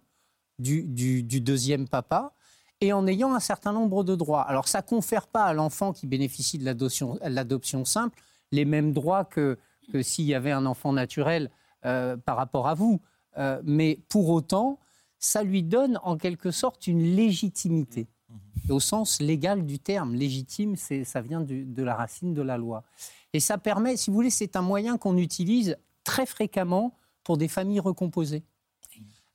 [0.59, 2.33] du, du- du deuxième papa
[2.81, 4.43] et en ayant un certain nombre de droits.
[4.43, 8.93] Alors ça ne confère pas à l'enfant qui bénéficie de l'adoption l'adoption simple les mêmes
[8.93, 9.57] droits que,
[9.91, 11.49] que s'il y avait un enfant naturel
[11.85, 13.01] euh, par rapport à vous.
[13.39, 14.79] Euh, mais pour autant,
[15.17, 18.07] ça lui donne en quelque sorte une légitimité
[18.69, 20.13] au sens légal du terme.
[20.13, 22.83] Légitime, c'est, ça vient du- de la racine de la loi.
[23.33, 27.47] Et ça permet, si vous voulez, c'est un moyen qu'on utilise très fréquemment pour des
[27.47, 28.43] familles recomposées.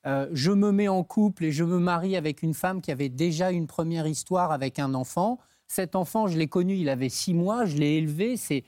[0.07, 3.09] Euh, je me mets en couple et je me marie avec une femme qui avait
[3.09, 5.38] déjà une première histoire avec un enfant.
[5.66, 8.64] Cet enfant, je l'ai connu, il avait six mois, je l'ai élevé, c'est,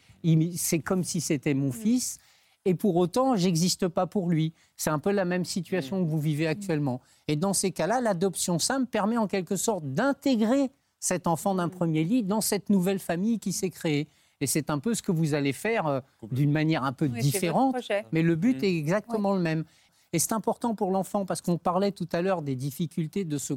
[0.80, 2.18] comme si c'était mon fils.
[2.66, 4.52] Et pour autant, j'existe pas pour lui.
[4.76, 7.00] C'est un peu la même situation que vous vivez actuellement.
[7.26, 12.04] Et dans ces cas-là, l'adoption simple permet en quelque sorte d'intégrer cet enfant d'un premier
[12.04, 14.08] lit dans cette nouvelle famille qui s'est créée.
[14.41, 16.01] Et c'est un peu ce que vous allez faire euh,
[16.32, 17.76] d'une manière un peu Oui, différente,
[18.12, 19.64] mais le but est exactement le même.
[20.12, 23.55] Et c'est important pour l'enfant parce qu'on parlait tout à l'heure des difficultés de se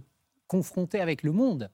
[0.48, 1.70] confronter avec le monde.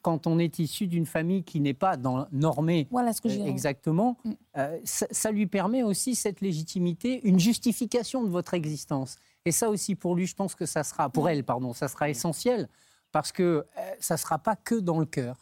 [0.00, 3.42] Quand on est issu d'une famille qui n'est pas dans, normée Voilà ce que j'ai
[3.42, 4.16] euh, exactement,
[4.56, 9.16] euh, ça, ça lui permet aussi cette légitimité, une justification de votre existence.
[9.44, 12.08] Et ça aussi pour lui, je pense que ça sera, pour elle, pardon, ça sera
[12.08, 12.68] essentiel
[13.12, 15.36] parce que euh, ça ne sera pas que dans le cœur.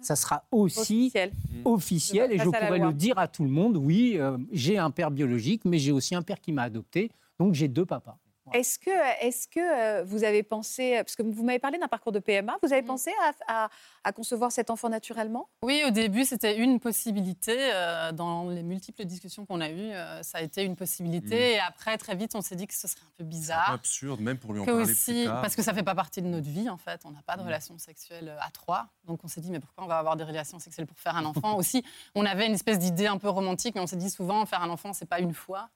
[0.00, 1.32] Ça sera aussi Officiel.
[1.64, 2.78] officiel, et je loi.
[2.78, 6.14] le dire à tout le monde, oui, euh, j'ai un père biologique, mais j'ai aussi
[6.14, 8.18] un père qui m'a adopté, donc j'ai deux papas.
[8.52, 8.90] Est-ce que,
[9.24, 12.56] est que euh, vous avez pensé, parce que vous m'avez parlé d'un parcours de PMA,
[12.62, 13.10] vous avez pensé
[13.46, 13.68] à, à-
[14.04, 15.48] à concevoir cet enfant naturellement?
[15.62, 17.56] Oui, au début, c'était une possibilité.
[17.72, 21.36] euh, dans les multiples discussions qu'on a eues, euh, ça a été une possibilité.
[21.36, 21.54] Mm.
[21.54, 23.30] Et après, très vite, on s'est dit que ce serait un peu C'est un peu
[23.30, 23.70] bizarre.
[23.72, 25.40] absurde, même pour lui en que parler aussi, plus tard.
[25.42, 27.00] parce que ça fait pas partie de notre vie en fait.
[27.04, 27.46] On n'a pas de Mm.
[27.46, 30.58] relation sexuelle à trois, donc on s'est dit mais pourquoi on va avoir des relations
[30.58, 31.56] sexuelles pour faire un enfant?
[31.56, 31.84] Aussi,
[32.14, 34.70] on avait une espèce d'idée un peu romantique, mais on s'est dit souvent faire un
[34.70, 35.68] enfant c'est pas une fois.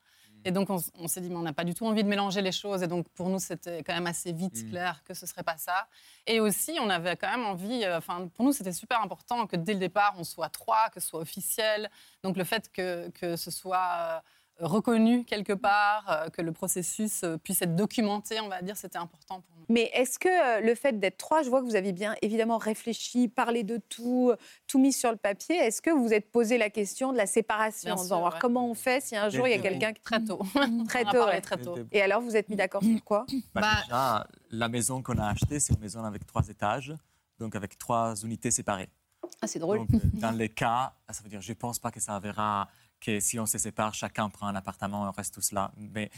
[0.44, 2.52] Et donc on, s'est dit mais on n'a pas du tout envie de mélanger les
[2.52, 2.82] choses.
[2.82, 4.70] Et donc pour nous c'était quand même assez vite Mm.
[4.70, 5.88] clair que ce serait pas ça.
[6.26, 9.56] Et aussi on avait quand même envie, euh, enfin pour nous c'était super important que
[9.56, 11.90] dès le départ on soit trois, que ce soit officiel.
[12.22, 14.20] Donc le fait que, que ce soit euh,
[14.60, 18.98] reconnu quelque part, euh, que le processus euh, puisse être documenté, on va dire, c'était
[18.98, 19.64] important pour nous.
[19.68, 22.58] Mais est-ce que euh, le fait d'être trois, je vois que vous avez bien évidemment
[22.58, 24.32] réfléchi, parlé de tout,
[24.66, 25.56] tout mis sur le papier.
[25.56, 28.38] Est-ce que vous vous êtes posé la question de la séparation Bien en disant ouais.
[28.40, 30.40] comment on fait si un jour il y a quelqu'un qui Très tôt.
[30.88, 31.40] très tôt, ouais.
[31.40, 31.78] très tôt.
[31.90, 33.24] Et alors vous êtes mis d'accord sur quoi?
[33.54, 36.92] Bah, Bah- déjà, la maison qu'on a achetée, c'est une maison avec trois étages.
[37.38, 38.88] donc avec trois unités séparées.
[39.40, 39.78] Ah, c'est drôle.
[39.78, 42.68] Donc, dans les cas, ça veut dire, je pense pas que ça verra
[43.04, 45.72] que si on se sépare, chacun prend un appartement on reste tous là.
[45.76, 46.10] Mais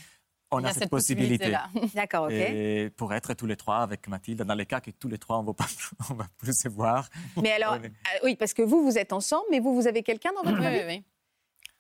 [0.51, 1.51] on a, a cette, cette possibilité.
[1.51, 1.89] possibilité-là.
[1.95, 2.33] D'accord, ok.
[2.33, 5.39] Et pour être tous les trois avec Mathilde, dans les cas que tous les trois,
[5.39, 5.67] on ne va, pas,
[6.11, 7.09] on va plus se voir.
[7.43, 7.89] Mais alors, euh,
[8.23, 10.63] oui, parce que vous, vous êtes ensemble, mais vous, vous avez quelqu'un dans votre Oui,
[10.65, 11.05] famille oui, oui.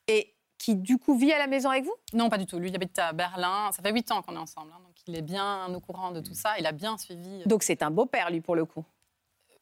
[0.08, 1.94] Et qui, du coup, vit à la maison avec vous?
[2.14, 2.58] Non, pas du tout.
[2.58, 3.70] Lui, il habite à Berlin.
[3.72, 4.70] Ça fait huit ans qu'on est ensemble.
[4.74, 6.58] hein, donc, il est bien au courant de tout ça.
[6.58, 7.42] Il a bien suivi.
[7.42, 8.84] euh, Donc, c'est un beau-père, lui, pour le coup.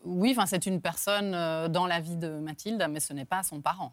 [0.04, 3.42] Oui, enfin, c'est une personne euh, dans la vie de Mathilde, mais ce n'est pas
[3.42, 3.92] son parent.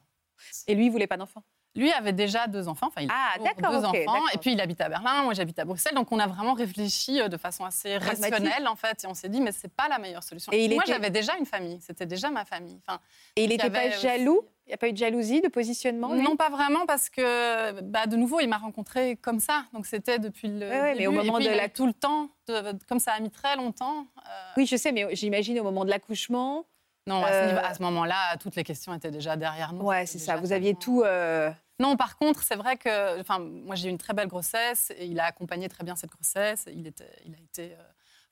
[0.68, 1.44] Et lui, il voulait pas d'enfants
[1.76, 2.88] Lui avait déjà deux enfants.
[2.88, 4.24] Enfin, il a Ah, d'accord, deux enfants.
[4.34, 5.24] Et puis, il habite à Berlin.
[5.24, 5.94] Moi, j'habite à Bruxelles.
[5.94, 9.04] Donc, on a vraiment réfléchi euh, de façon assez rationnelle, en fait.
[9.04, 10.52] Et on s'est dit, mais c'est pas la meilleure solution.
[10.52, 11.80] Et il Moi, était- j'avais déjà une famille.
[11.82, 12.80] C'était déjà ma famille.
[12.88, 13.00] Enfin,
[13.36, 14.42] Et il n'était pas aussi- jaloux?
[14.66, 18.06] Il n'y a pas eu de jalousie, de positionnement Non, pas vraiment, parce que bah,
[18.06, 19.66] de nouveau, il m'a rencontré comme ça.
[19.74, 20.60] Donc c'était depuis le.
[20.70, 23.20] Ouais, mais au moment puis, de a la- tout le temps, de- comme ça a
[23.20, 24.06] mis très longtemps.
[24.18, 26.66] euh, Oui, je sais, mais j'imagine au moment de l'accouchement.
[27.08, 29.84] Non, à ce, Euh, ce moment-là, toutes les questions étaient déjà derrière nous.
[29.84, 30.38] Ouais, c'est ça.
[30.38, 31.02] Vous aviez tout.
[31.04, 34.92] euh, Non, par contre, c'est vrai que, enfin, moi j'ai eu une très belle grossesse
[34.98, 36.66] et il a accompagné très bien cette grossesse.
[36.72, 37.82] Il était, il a été euh,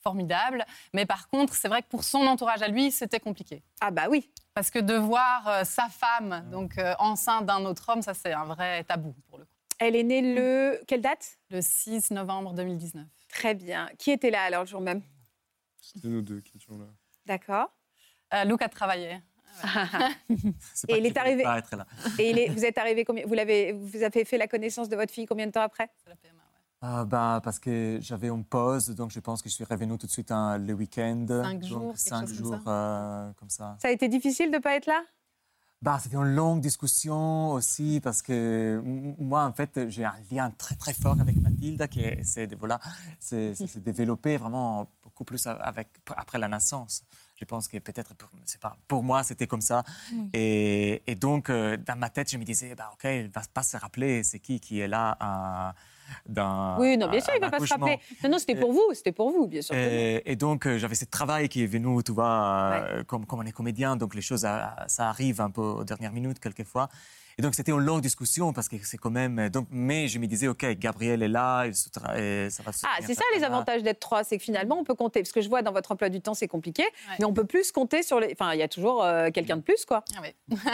[0.02, 0.66] formidable.
[0.94, 3.64] Mais par contre, c'est vrai que pour son entourage à lui, c'était compliqué.
[3.82, 4.30] Ah bah oui.
[4.54, 8.34] Parce que de voir euh, sa femme donc euh, enceinte d'un autre homme, ça c'est
[8.34, 9.52] un vrai tabou pour le coup.
[9.80, 10.82] Elle est née le.
[10.88, 11.38] Quelle date?
[11.50, 13.06] Le 6 novembre 2019.
[13.30, 13.90] Très bien.
[13.98, 15.02] Qui était là alors le jour même?
[15.82, 16.86] C'était nous deux qui étions là.
[17.26, 17.70] D'accord.
[18.34, 19.22] Euh, Luc a travaillé.
[20.74, 21.44] C'est Et il est arrivé.
[21.44, 21.62] là.
[22.20, 24.96] Et il est- vous êtes arrivé combien Vous l'avez, vous avez fait la connaissance de
[24.96, 25.90] votre fille combien de temps après?
[26.84, 30.06] Euh, bah, parce que j'avais une pause, donc je pense que je suis revenu tout
[30.06, 31.26] de suite hein, le week-end.
[31.28, 33.78] Cinq donc, jours, quelque cinq chose comme jours euh, comme ça.
[33.82, 35.02] Ça a été difficile de ne pas être là?
[35.82, 38.82] Bah, c'était une longue discussion aussi parce que
[39.20, 42.80] moi, en fait, j'ai un lien très très fort avec Mathilde qui est- s'est voilà,
[43.78, 47.04] développé vraiment beaucoup plus avec, après la naissance.
[47.40, 49.84] Je pense que peut-être, pour, c'est pas, pour moi, c'était comme ça.
[50.12, 50.30] Oui.
[50.34, 53.42] Et, et donc, euh, dans ma tête, je me disais, bah, OK, il ne va
[53.54, 55.72] pas se rappeler c'est qui qui est là euh,
[56.28, 58.00] dans Oui, non, bien sûr, il ne va pas se rappeler.
[58.24, 59.76] Non, non, c'était pour vous, c'était pour vous, bien sûr.
[59.76, 63.46] Et, et donc, euh, j'avais ce travail qui est venu, tu vois, comme, comme on
[63.46, 66.90] est comédien, donc les choses, ça arrive un peu aux dernières minutes, quelquefois.
[67.40, 69.38] Et donc, c'était une longue discussion parce que c'est quand même.
[69.38, 72.64] euh, Donc, mais je me disais, OK, Gabriel est là, il se tra- et ça
[72.64, 75.22] va se Ah, c'est ça les avantages d'être trois, c'est que finalement on peut compter.
[75.22, 76.84] Parce que je vois dans votre emploi du temps c'est compliqué,
[77.20, 78.32] mais on peut plus compter sur les.
[78.34, 80.04] Enfin, il y a toujours euh, quelqu'un de plus, quoi.
[80.18, 80.22] Ah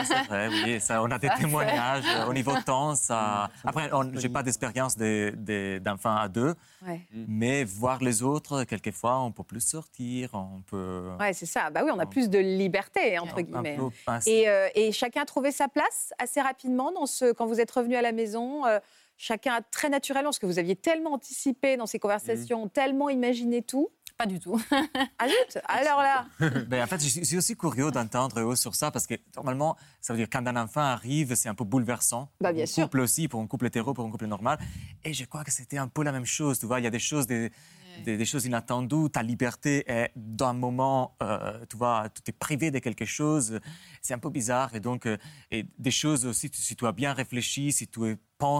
[0.05, 2.95] C'est vrai, oui, ça, on a des témoignages euh, au niveau temps.
[2.95, 3.49] Ça...
[3.65, 6.55] Après, je n'ai pas d'expérience de- de- d'enfants à deux,
[6.85, 7.01] Ouais.
[7.13, 11.09] mais voir les autres, quelquefois, on peut plus sortir, on peut.
[11.19, 11.69] Ouais, c'est ça.
[11.69, 13.75] Bah oui, on a plus de liberté entre guillemets.
[13.77, 13.89] peu.
[14.27, 17.71] Et, euh, et chacun a trouvé sa place assez rapidement dans ce quand vous êtes
[17.71, 18.65] revenu à la maison.
[18.65, 18.79] euh,
[19.17, 23.61] chacun a très naturellement, parce que vous aviez tellement anticipé dans ces conversations, tellement imaginé
[23.61, 23.89] tout.
[24.17, 24.61] Pas du tout.
[25.19, 26.25] ah zut Alors là.
[26.67, 30.13] Ben, en fait, je suis aussi curieux d'entendre eux sur ça parce que normalement, ça
[30.13, 32.29] veut dire quand un enfant arrive, c'est un peu bouleversant.
[32.39, 32.83] Bah, pour bien un sûr.
[32.83, 34.59] couple aussi, pour un couple hétéro, pour un couple normal.
[35.03, 36.59] Et je crois que c'était un peu la même chose.
[36.59, 37.51] Tu vois, il y a des choses, des,
[37.97, 39.09] des, choses inattendues.
[39.11, 43.59] Ta liberté est d'un moment, euh, tu vois, tu es privé de quelque chose.
[44.01, 44.73] C'est un peu bizarre.
[44.75, 45.17] Et donc, euh,
[45.51, 48.17] et des choses aussi, si tu as bien réfléchi, si tu es-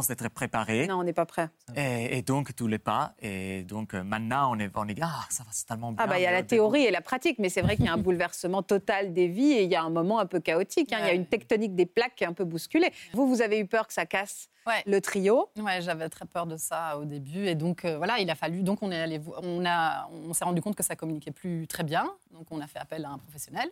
[0.07, 0.87] d'être préparé.
[0.87, 1.49] Non, on n'est pas prêt.
[1.75, 3.13] Et, et donc, tu l'es pas.
[3.19, 6.03] Et donc, euh, maintenant, on est, on est ah, ça va, c'est tellement bien.
[6.03, 7.89] Ah bah il y a la théorie et la pratique, mais c'est vrai qu'il y
[7.89, 10.93] a un bouleversement total des vies et il y a un moment un peu chaotique.
[10.93, 10.99] hein.
[11.01, 12.91] Il y a une tectonique des plaques qui est un peu bousculée.
[13.13, 14.49] Vous, vous avez eu peur que ça casse
[14.85, 15.49] le trio?
[15.57, 18.63] Ouais, j'avais très peur de ça au début et donc euh, voilà, il a fallu
[18.63, 21.83] donc on est allé on a on s'est rendu compte que ça communiquait plus très
[21.83, 23.69] bien, donc on a fait appel à un professionnel.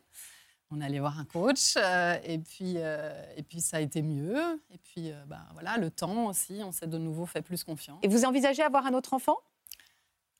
[0.71, 4.01] On est allé voir un coach euh, et puis euh, et puis ça a été
[4.01, 4.39] mieux
[4.73, 7.99] et puis euh, bah, voilà le temps aussi, on s'est de nouveau fait plus confiance.
[8.03, 9.37] Et vous envisagez avoir un autre enfant?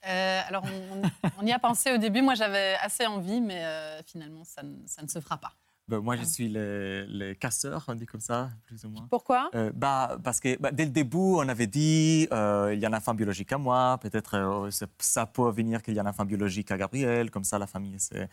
[0.07, 4.01] Euh, alors on, on y a pensé au début, moi j'avais assez envie, mais euh,
[4.03, 5.53] finalement ça ne, ça ne se fera pas.
[5.87, 9.07] Ben, moi, je suis le, le casseur, on dit comme ça, plus ou moins.
[9.09, 9.49] Pourquoi?
[9.55, 12.89] Euh, bah, Parce que bah, dès le début, on avait dit euh, il y a
[12.89, 14.69] un enfant biologique à moi, peut-être euh,
[14.99, 17.99] ça peut venir qu'il y a un enfant biologique à Gabriel, comme ça la famille
[17.99, 18.29] c'est,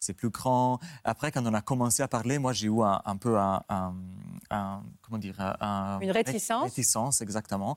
[0.00, 0.78] c'est plus grand.
[1.04, 3.94] Après, quand on a commencé à parler, moi j'ai eu un, un peu un, un-
[4.50, 6.62] un- comment dire un- Une réticence.
[6.64, 7.76] réticence, exactement.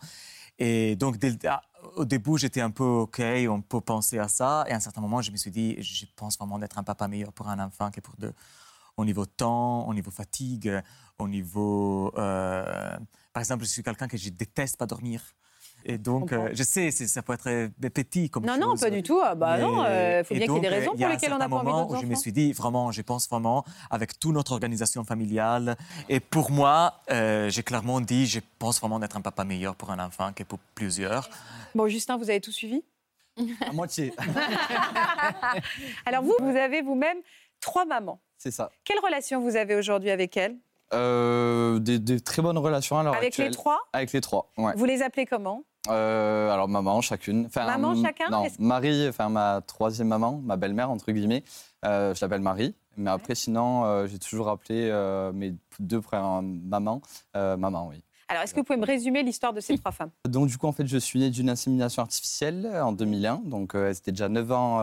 [0.60, 1.62] Et donc, dès ah,
[1.96, 4.66] au début, j'étais un peu OK, on peut penser à ça.
[4.68, 7.08] Et à un certain moment, je me suis dit, je pense vraiment d'être un papa
[7.08, 8.34] meilleur pour un enfant que pour deux.
[8.98, 10.72] Au niveau temps, au niveau fatigue,
[11.18, 12.14] au niveau.
[12.18, 12.98] euh,
[13.34, 15.24] par exemple, je suis quelqu'un que je déteste pas dormir.
[15.86, 18.62] Et donc, euh, je sais, c'est- ça peut être euh, petit comme Non, chose.
[18.62, 19.20] non, pas du tout.
[19.24, 21.12] Ah bah non, euh, faut bien qu'il y ait des raisons il y a pour
[21.12, 22.22] un lesquelles on n'a certain pas envie moment d'autres où je me enfants.
[22.22, 25.76] suis dit, vraiment, je pense vraiment, avec toute notre organisation familiale,
[26.10, 29.92] et pour moi, euh, j'ai clairement dit, je pense vraiment d'être un papa meilleur pour
[29.92, 31.30] un enfant que pour plusieurs.
[31.76, 32.84] Bon, Justin, vous avez tout suivi?
[33.62, 34.14] À moitié.
[36.06, 37.18] Alors vous, vous avez vous-même
[37.60, 38.20] trois mamans.
[38.38, 38.70] C'est ça.
[38.84, 40.58] Quelle relation vous avez aujourd'hui avec elles?
[40.94, 43.80] Euh, des, des très bonnes relations à l'heure Avec les trois?
[43.94, 44.74] Avec les trois, ouais.
[44.76, 45.64] Vous les appelez comment?
[45.90, 47.46] Euh, alors maman chacune.
[47.48, 51.44] Enfin, Maman chacun Non, Marie, enfin ma troisième maman, ma belle-mère entre guillemets.
[51.86, 52.76] euh, je l'appelle Marie.
[52.98, 54.92] Mais après sinon, euh, j'ai toujours appelé
[55.34, 57.02] mes deux frères mamans,
[57.36, 58.04] euh, maman, oui.
[58.28, 60.12] Alors, est-ce que vous pouvez me résumer l'histoire de ces trois femmes?
[60.26, 63.42] Donc du coup, en fait, je suis né d'une insémination artificielle en 2001.
[63.44, 64.80] Donc euh, c'était déjà 9 ans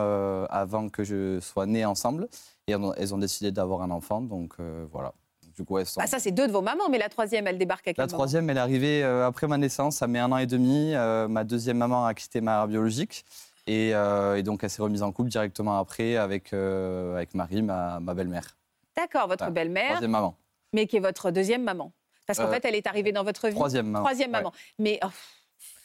[0.50, 2.28] avant que je sois né ensemble.
[2.66, 4.20] Et elles ont, elles décidé d'avoir un enfant.
[4.20, 4.56] Donc
[4.92, 5.14] voilà.
[5.58, 6.00] Du coup, elles sont...
[6.00, 8.06] Ah, ça, c'est deux de vos mamans, mais la troisième, elle débarque à quel La
[8.06, 10.94] troisième, elle est arrivée euh, après ma naissance, ça met un an et demi.
[10.94, 13.24] Euh, ma deuxième maman a quitté ma mère biologique.
[13.66, 17.98] Et, euh, et donc, elle s'est remise en couple directement après avec, avec Marie, ma,
[17.98, 18.56] ma belle-mère.
[18.96, 20.36] D'accord, votre belle-mère, Troisième maman.
[20.72, 21.92] mais qui est votre deuxième maman.
[22.28, 23.54] Parce qu'en fait, elle est arrivée dans votre vie.
[23.54, 24.38] troisième maman, Troisième ouais.
[24.38, 24.52] maman.
[24.78, 25.00] Mais.
[25.02, 25.08] oh,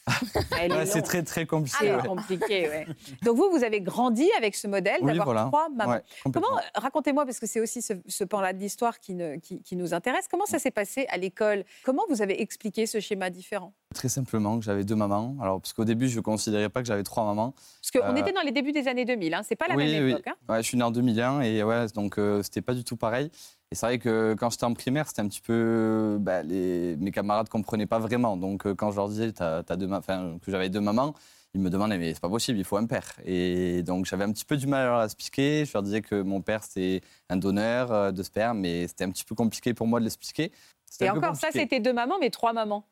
[0.54, 1.78] Ouais, c'est très, très compliqué.
[1.80, 2.08] C'est ouais.
[2.08, 2.86] compliqué, ouais.
[3.24, 5.46] Donc vous, vous avez grandi avec ce modèle Oui, d'avoir voilà.
[5.46, 6.00] trois mamans.
[6.34, 9.76] Comment, racontez-moi, parce que c'est aussi ce, ce pan-là de l'histoire qui, ne- qui- qui
[9.76, 11.64] nous intéresse, comment ça s'est passé à l'école?
[11.84, 13.74] Comment vous avez expliqué ce schéma différent?
[13.94, 15.36] Très simplement, que j'avais deux mamans.
[15.42, 17.54] Alors, parce qu'au début, je ne considérais pas que j'avais trois mamans.
[17.82, 19.92] Parce qu'on Euh, était dans les débuts des années 2000, hein, c'est pas la oui,
[19.92, 20.12] même oui.
[20.12, 20.28] époque.
[20.28, 20.36] hein.
[20.50, 23.30] Ouais, je suis né en 2001 et ouais, donc euh, c'était pas du tout pareil.
[23.72, 26.18] Et c'est vrai que quand j'étais en primaire, c'était un petit peu.
[26.20, 26.96] bah, les...
[26.98, 28.36] Mes camarades comprenaient pas vraiment.
[28.38, 31.14] Donc euh, quand je leur disais t'as deux ma- enfin, que j'avais deux mamans,
[31.56, 33.14] ils me demandaient mais c'est pas possible, il faut un père.
[33.26, 35.66] Et donc j'avais un petit peu du mal à leur expliquer.
[35.66, 39.10] Je leur disais que mon père c'était un donneur euh, de sperme, mais c'était un
[39.12, 40.52] petit peu compliqué pour moi de l'expliquer.
[41.00, 42.86] Et encore, ça, c'était deux mamans, mais trois mamans.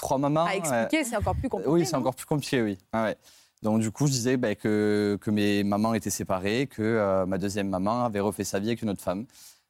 [0.00, 0.44] Trois mamans.
[0.44, 1.70] À expliquer, euh, c'est encore plus compliqué.
[1.70, 2.78] oui, c'est encore plus compliqué, oui.
[2.92, 3.16] Ah ouais.
[3.62, 7.38] Donc du coup, je disais bah, que, que mes mamans étaient séparées, que euh, ma
[7.38, 9.26] deuxième maman avait refait sa vie avec une autre femme.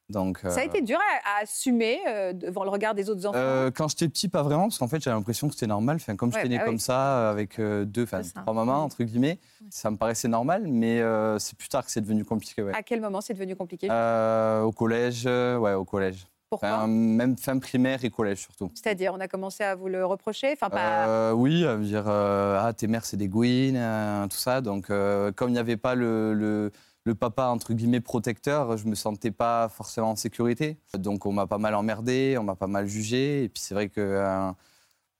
[0.09, 3.27] Donc, Ça a euh, été dur à, à assumer euh, devant le regard des autres
[3.27, 3.37] enfants.
[3.37, 5.97] euh, quand j'étais petit, pas vraiment, parce qu'en fait, j'avais l'impression que c'était normal.
[5.97, 6.69] Enfin, comme Ouais, j'étais né bah oui.
[6.71, 9.37] comme ça, euh, avec euh, deux, enfin trois mamans entre guillemets,
[9.69, 10.63] ça me paraissait normal.
[10.67, 12.63] Mais euh, c'est plus tard que c'est devenu compliqué.
[12.63, 12.73] Ouais.
[12.73, 13.87] À quel moment c'est devenu compliqué?
[13.91, 16.25] Euh, au collège, euh, ouais, au collège.
[16.49, 18.71] Pourquoi Enfin, Même fin primaire et collège surtout.
[18.73, 21.07] C'est-à-dire, on a commencé à vous le reprocher enfin, pas...
[21.07, 24.61] Euh, oui, à me dire euh, ah tes mères c'est des gouines, euh, tout ça.
[24.61, 26.71] Donc comme il n'y avait pas le, le,
[27.03, 30.77] le papa entre guillemets protecteur, je me sentais pas forcément en sécurité.
[30.97, 33.43] Donc on m'a pas mal emmerdé, on m'a pas mal jugé.
[33.43, 34.51] Et puis c'est vrai que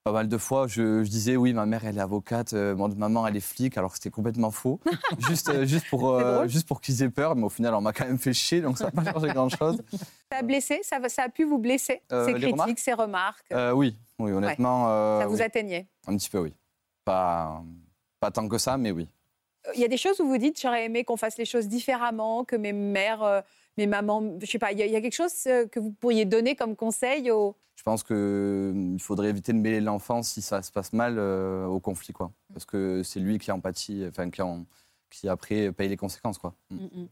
[0.10, 2.88] pas mal de fois je, je disais oui ma mère elle est avocate, euh, mon
[2.90, 4.80] maman elle est flic, alors que c'était complètement faux.
[5.30, 7.94] juste euh, juste pour euh, juste pour qu'ils aient peur, mais au final on m'a
[7.94, 9.82] quand même fait chier, donc ça n'a pas changé grand chose.
[10.32, 13.54] Ça a blessé ça, a pu vous blesser Euh, Ces critiques, remarques ces remarques?
[13.76, 14.88] Oui, oui honnêtement.
[15.20, 15.42] Ça vous oui.
[15.44, 15.88] atteignait?
[16.08, 16.56] Un petit peu oui.
[17.06, 17.62] Pas
[18.20, 19.08] pas tant que ça, mais oui.
[19.76, 22.44] Il y a des choses où vous dites j'aurais aimé qu'on fasse les choses différemment,
[22.46, 23.42] que mes mères, euh,
[23.78, 25.92] mes mamans, je sais pas, il y, a- y a quelque chose euh, que vous
[25.92, 27.56] pourriez donner comme conseil aux.
[27.76, 31.80] Je pense qu'il faudrait éviter de mêler l'enfant si ça se passe mal euh, au
[31.80, 32.32] conflit, quoi.
[32.54, 34.66] Parce que c'est lui qui empathie, enfin qui, en-
[35.10, 36.54] qui après paye les conséquences, quoi.
[36.70, 36.76] Mm.
[36.76, 37.08] Mm, mm.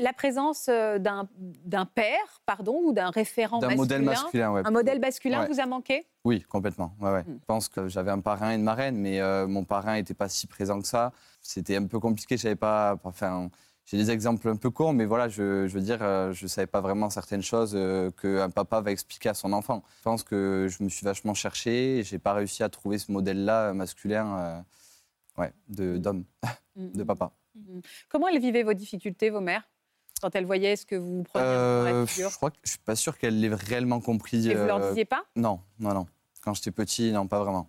[0.00, 5.00] La, présence euh, d'un père, pardon, ou d'un référent D'un modèle masculin, ouais, un modèle
[5.00, 5.48] masculin Ouais.
[5.48, 6.06] vous a manqué?
[6.24, 6.94] Oui, complètement.
[7.00, 7.22] Ouais, ouais.
[7.22, 7.38] Mm.
[7.40, 10.28] Je pense que j'avais un parrain et une marraine, mais euh, mon parrain n'était pas
[10.28, 11.12] si présent que ça.
[11.40, 12.36] C'était un peu compliqué.
[12.36, 13.50] J'avais pas, enfin,
[13.86, 16.66] j'ai des exemples un peu courts, mais voilà, je, je veux dire, euh, je savais
[16.66, 19.84] pas vraiment certaines choses euh, qu'un papa va expliquer à son enfant.
[19.98, 23.12] Je pense que je me suis vachement cherché et j'ai pas réussi à trouver ce
[23.12, 24.60] modèle-là masculin, euh,
[25.38, 26.24] ouais, de d'homme,
[26.76, 27.32] Mm, de mm, papa.
[27.54, 27.80] mm.
[28.08, 29.68] Comment elles vivaient vos difficultés, vos mères?
[30.22, 33.18] Quand elles voyaient ce que vous preniez Euh, je crois que je suis pas sûr
[33.18, 34.48] qu'elle l'ait réellement compris.
[34.48, 35.24] Et vous leur euh, disiez pas?
[35.36, 36.06] Non, non, non.
[36.42, 37.68] Quand j'étais petit, non, pas vraiment.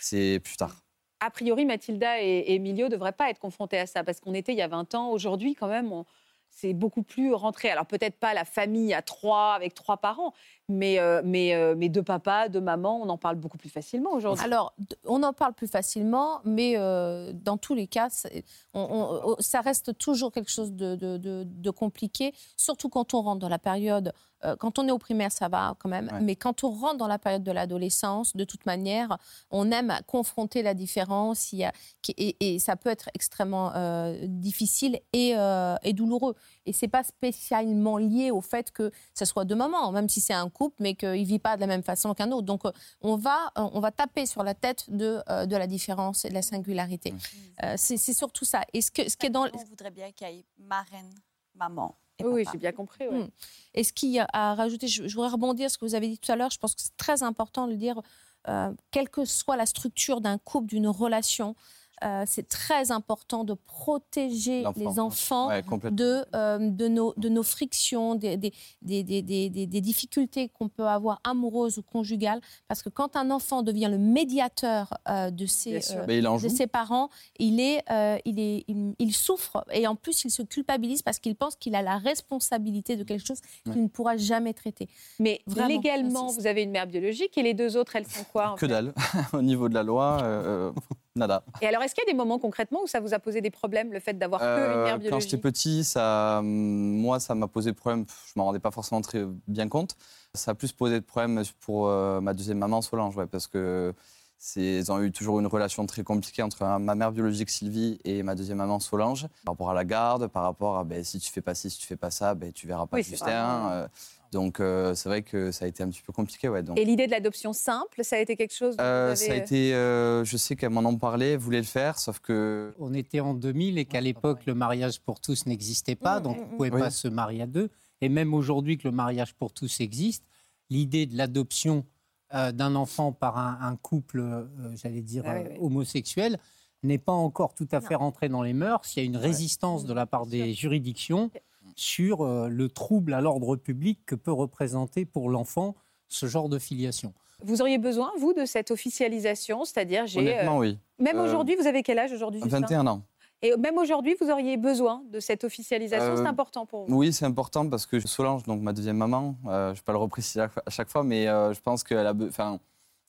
[0.00, 0.74] C'est plus tard.
[1.20, 4.52] A priori, Mathilda et, Emilio ne devraient pas être confrontés à ça parce qu'on était
[4.52, 5.10] il y a 20 ans.
[5.10, 6.04] Aujourd'hui, quand même, on-
[6.50, 7.68] c'est beaucoup plus rentré.
[7.70, 10.32] Alors peut-être pas la famille à trois avec trois parents,
[10.68, 14.12] mais, euh, mais, euh, mais deux papas, deux mamans, on en parle beaucoup plus facilement
[14.12, 14.44] aujourd'hui.
[14.44, 14.74] Alors,
[15.06, 19.36] on en parle plus facilement, mais euh, dans tous les cas, c'est- on- on- on-
[19.40, 23.48] ça reste toujours quelque chose de, de- de- de compliqué, surtout quand on rentre dans
[23.48, 24.12] la période.
[24.46, 26.20] euh, quand on est au primaire, ça va quand même, Ouais.
[26.20, 29.16] mais quand on rentre dans la période de l'adolescence, de toute manière,
[29.50, 33.72] on aime confronter la différence, il y a- qui- et, et ça peut être extrêmement
[33.74, 36.34] euh, difficile et, euh, et douloureux.
[36.66, 40.32] Et c'est pas spécialement lié au fait que ce soit deux mamans, même si c'est
[40.34, 42.46] un couple, mais qu'il ne vit pas de la même façon qu'un autre.
[42.46, 45.66] Donc, euh, on va, euh, on va taper sur la tête de, euh, de la
[45.66, 47.14] différence et de la singularité.
[47.62, 48.62] Euh, c'est surtout ça.
[48.72, 49.46] Et ce, que, ce qui est dans...
[49.52, 51.10] On voudrait bien qu'il y ait marraine,
[51.54, 51.94] maman.
[52.18, 53.06] Et Oui, j'ai bien compris.
[53.08, 53.24] ouais.
[53.24, 53.30] Mm.
[53.74, 56.08] Et ce qui a à rajouter, je, je voudrais rebondir sur ce que vous avez
[56.08, 58.00] dit tout à l'heure, je pense que c'est très important de le dire,
[58.48, 61.56] euh, quelle que soit la structure d'un couple, d'une relation,
[62.04, 65.96] euh, c'est très important de protéger les enfants Ouais, complètement.
[65.96, 68.52] de, euh, de, nos, de nos frictions, des, des,
[68.82, 72.40] des, des, des- des- des difficultés qu'on peut avoir amoureuses ou conjugales.
[72.68, 77.60] Parce que quand un enfant devient le médiateur euh, de, ses, euh, de parents, il,
[77.60, 81.36] est, euh, il, est, il, il souffre et en plus il se culpabilise parce qu'il
[81.36, 84.88] pense qu'il a la responsabilité de quelque chose qu'il ne pourra jamais traiter.
[85.20, 88.50] Mais Vraiment, légalement, vous avez une mère biologique et les deux autres, elles sont quoi
[88.50, 88.68] en Que fait?
[88.68, 88.92] dalle.
[89.32, 90.72] Au niveau de la loi, euh,
[91.16, 91.44] nada.
[91.60, 93.50] Et alors, est-ce qu'il y a des moments concrètement où ça vous a posé des
[93.50, 97.20] problèmes, le fait d'avoir que une Euh, mère quand biologique j'étais petit, ça, hum, moi,
[97.20, 98.04] ça m'a posé problème.
[98.26, 99.96] Je m'en rendais pas forcément très bien compte.
[100.34, 103.94] Ça a plus posé de problème pour euh, ma deuxième maman, Solange, ouais, parce que
[104.38, 107.98] c'est- ils ont eu toujours une relation très compliquée entre euh, ma mère biologique Sylvie
[108.04, 111.20] et ma deuxième maman Solange, par rapport à la garde, par rapport à ben, si
[111.20, 113.70] tu fais pas ci, si tu fais pas ça, ben, tu verras pas Oui, Justin.
[113.70, 113.88] euh,
[114.34, 116.48] donc euh, c'est vrai que ça a été un petit peu compliqué.
[116.50, 116.78] Ouais, donc.
[116.78, 119.72] Et l'idée de l'adoption simple, ça a été quelque chose Euh, avez, ça a été,
[119.74, 123.20] euh, je sais qu'elle m'en en parlait, elle voulait le faire, sauf que On était
[123.20, 126.70] en 2000 et qu'à l'époque, le mariage pour tous n'existait pas, donc on ne pouvait
[126.70, 126.80] Oui.
[126.80, 127.70] pas se marier à deux.
[128.00, 130.24] Et même aujourd'hui que le mariage pour tous existe,
[130.68, 131.86] l'idée de l'adoption
[132.34, 135.56] euh, d'un enfant par un, un couple, euh, j'allais dire, Ah oui, euh, oui.
[135.60, 136.38] homosexuel,
[136.82, 138.94] n'est pas encore tout à fait rentrée dans les mœurs.
[138.96, 141.30] Il y a une résistance de la part des juridictions
[141.76, 145.74] sur euh, le trouble à l'ordre public que peut représenter pour l'enfant
[146.08, 147.12] ce genre de filiation.
[147.42, 150.20] Vous auriez besoin, vous, de cette officialisation C'est-à-dire, j'ai.
[150.20, 150.78] honnêtement, euh, oui.
[150.98, 152.60] Même Euh, aujourd'hui, vous avez quel âge aujourd'hui Justin?
[152.60, 153.02] 21 ans.
[153.42, 156.12] Et même aujourd'hui, vous auriez besoin de cette officialisation.
[156.12, 156.96] Euh, C'est important pour vous?
[156.96, 159.92] Oui, c'est important parce que Solange, donc ma deuxième maman, euh, je ne vais pas
[159.92, 162.58] le repréciser à à chaque fois, mais euh, je pense qu'elle a, be- enfin,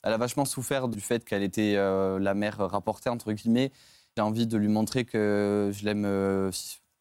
[0.04, 3.72] elle a vachement souffert du fait qu'elle était euh, la mère rapportée, entre guillemets.
[4.18, 6.50] J'ai envie de lui montrer que je l'aime euh,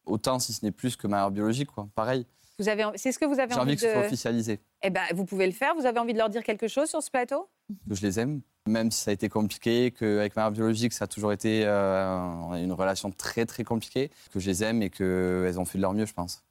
[0.05, 1.71] autant, si ce n'est plus que ma mère biologique.
[1.71, 1.87] Quoi.
[1.95, 2.25] Pareil,
[2.59, 4.89] Vous avez, c'est ce que vous avez j'ai envie, envie que ce soit officialisé, Eh
[4.89, 5.75] ben, vous pouvez le faire.
[5.75, 7.47] Vous avez envie de leur dire quelque chose sur ce plateau?
[7.89, 11.05] Que je les aime, même si ça a été compliqué, qu'avec ma mère biologique, ça
[11.05, 15.59] a toujours été euh, une relation très, très compliquée, que je les aime et qu'elles
[15.59, 16.43] ont fait de leur mieux, je pense.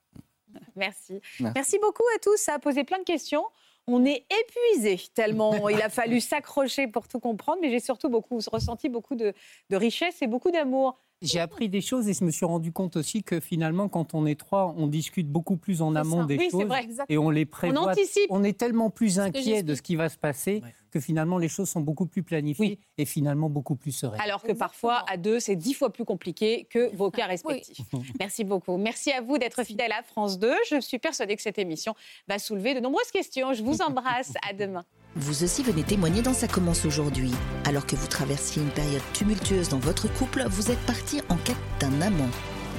[0.77, 1.21] Merci.
[1.41, 1.55] Merci.
[1.55, 2.37] Merci beaucoup à tous.
[2.37, 3.45] Ça a posé plein de questions.
[3.87, 8.39] On est épuisé tellement il a fallu s'accrocher pour tout comprendre, mais j'ai surtout beaucoup
[8.51, 9.35] ressenti beaucoup de,
[9.71, 10.99] de richesse et beaucoup d'amour.
[11.25, 14.27] J'ai appris des choses et je me suis rendu compte aussi que finalement, quand on
[14.27, 16.27] est trois, on discute beaucoup plus en amont ça.
[16.27, 16.87] des Oui, c'est choses vrai.
[17.09, 17.91] et on les prévoit.
[17.91, 18.27] anticipe.
[18.31, 20.62] On est tellement plus inquiet de ce qui va se passer
[20.95, 24.20] que finalement les choses sont beaucoup plus planifiées et finalement beaucoup plus sereines.
[24.20, 27.84] Alors que parfois, à deux, c'est dix fois plus compliqué que vos cas respectifs.
[28.20, 28.76] Merci beaucoup.
[28.76, 30.55] Merci à vous d'être fidèle à France 2.
[30.70, 31.97] Je suis persuadée que cette émission
[32.28, 33.53] va soulever de nombreuses questions.
[33.55, 34.34] Je vous embrasse.
[34.49, 34.84] À demain.
[35.16, 37.32] Vous aussi venez témoigner dans Ça commence aujourd'hui.
[37.64, 41.57] Alors que vous traversiez une période tumultueuse dans votre couple, vous êtes parti en quête
[41.80, 42.30] d'un amant.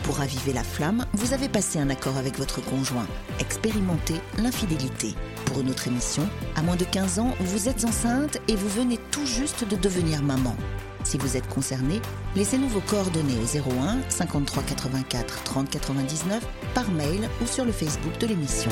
[0.03, 3.07] Pour raviver la flamme, vous avez passé un accord avec votre conjoint.
[3.39, 5.15] Expérimentez l'infidélité.
[5.45, 8.97] Pour une autre émission, à moins de 15 ans, vous êtes enceinte et vous venez
[9.11, 10.55] tout juste de devenir maman.
[11.03, 12.01] Si vous êtes concerné,
[12.35, 16.43] laissez-nous vos coordonnées au 01 53 84 30 99
[16.73, 18.71] par mail ou sur le Facebook de l'émission.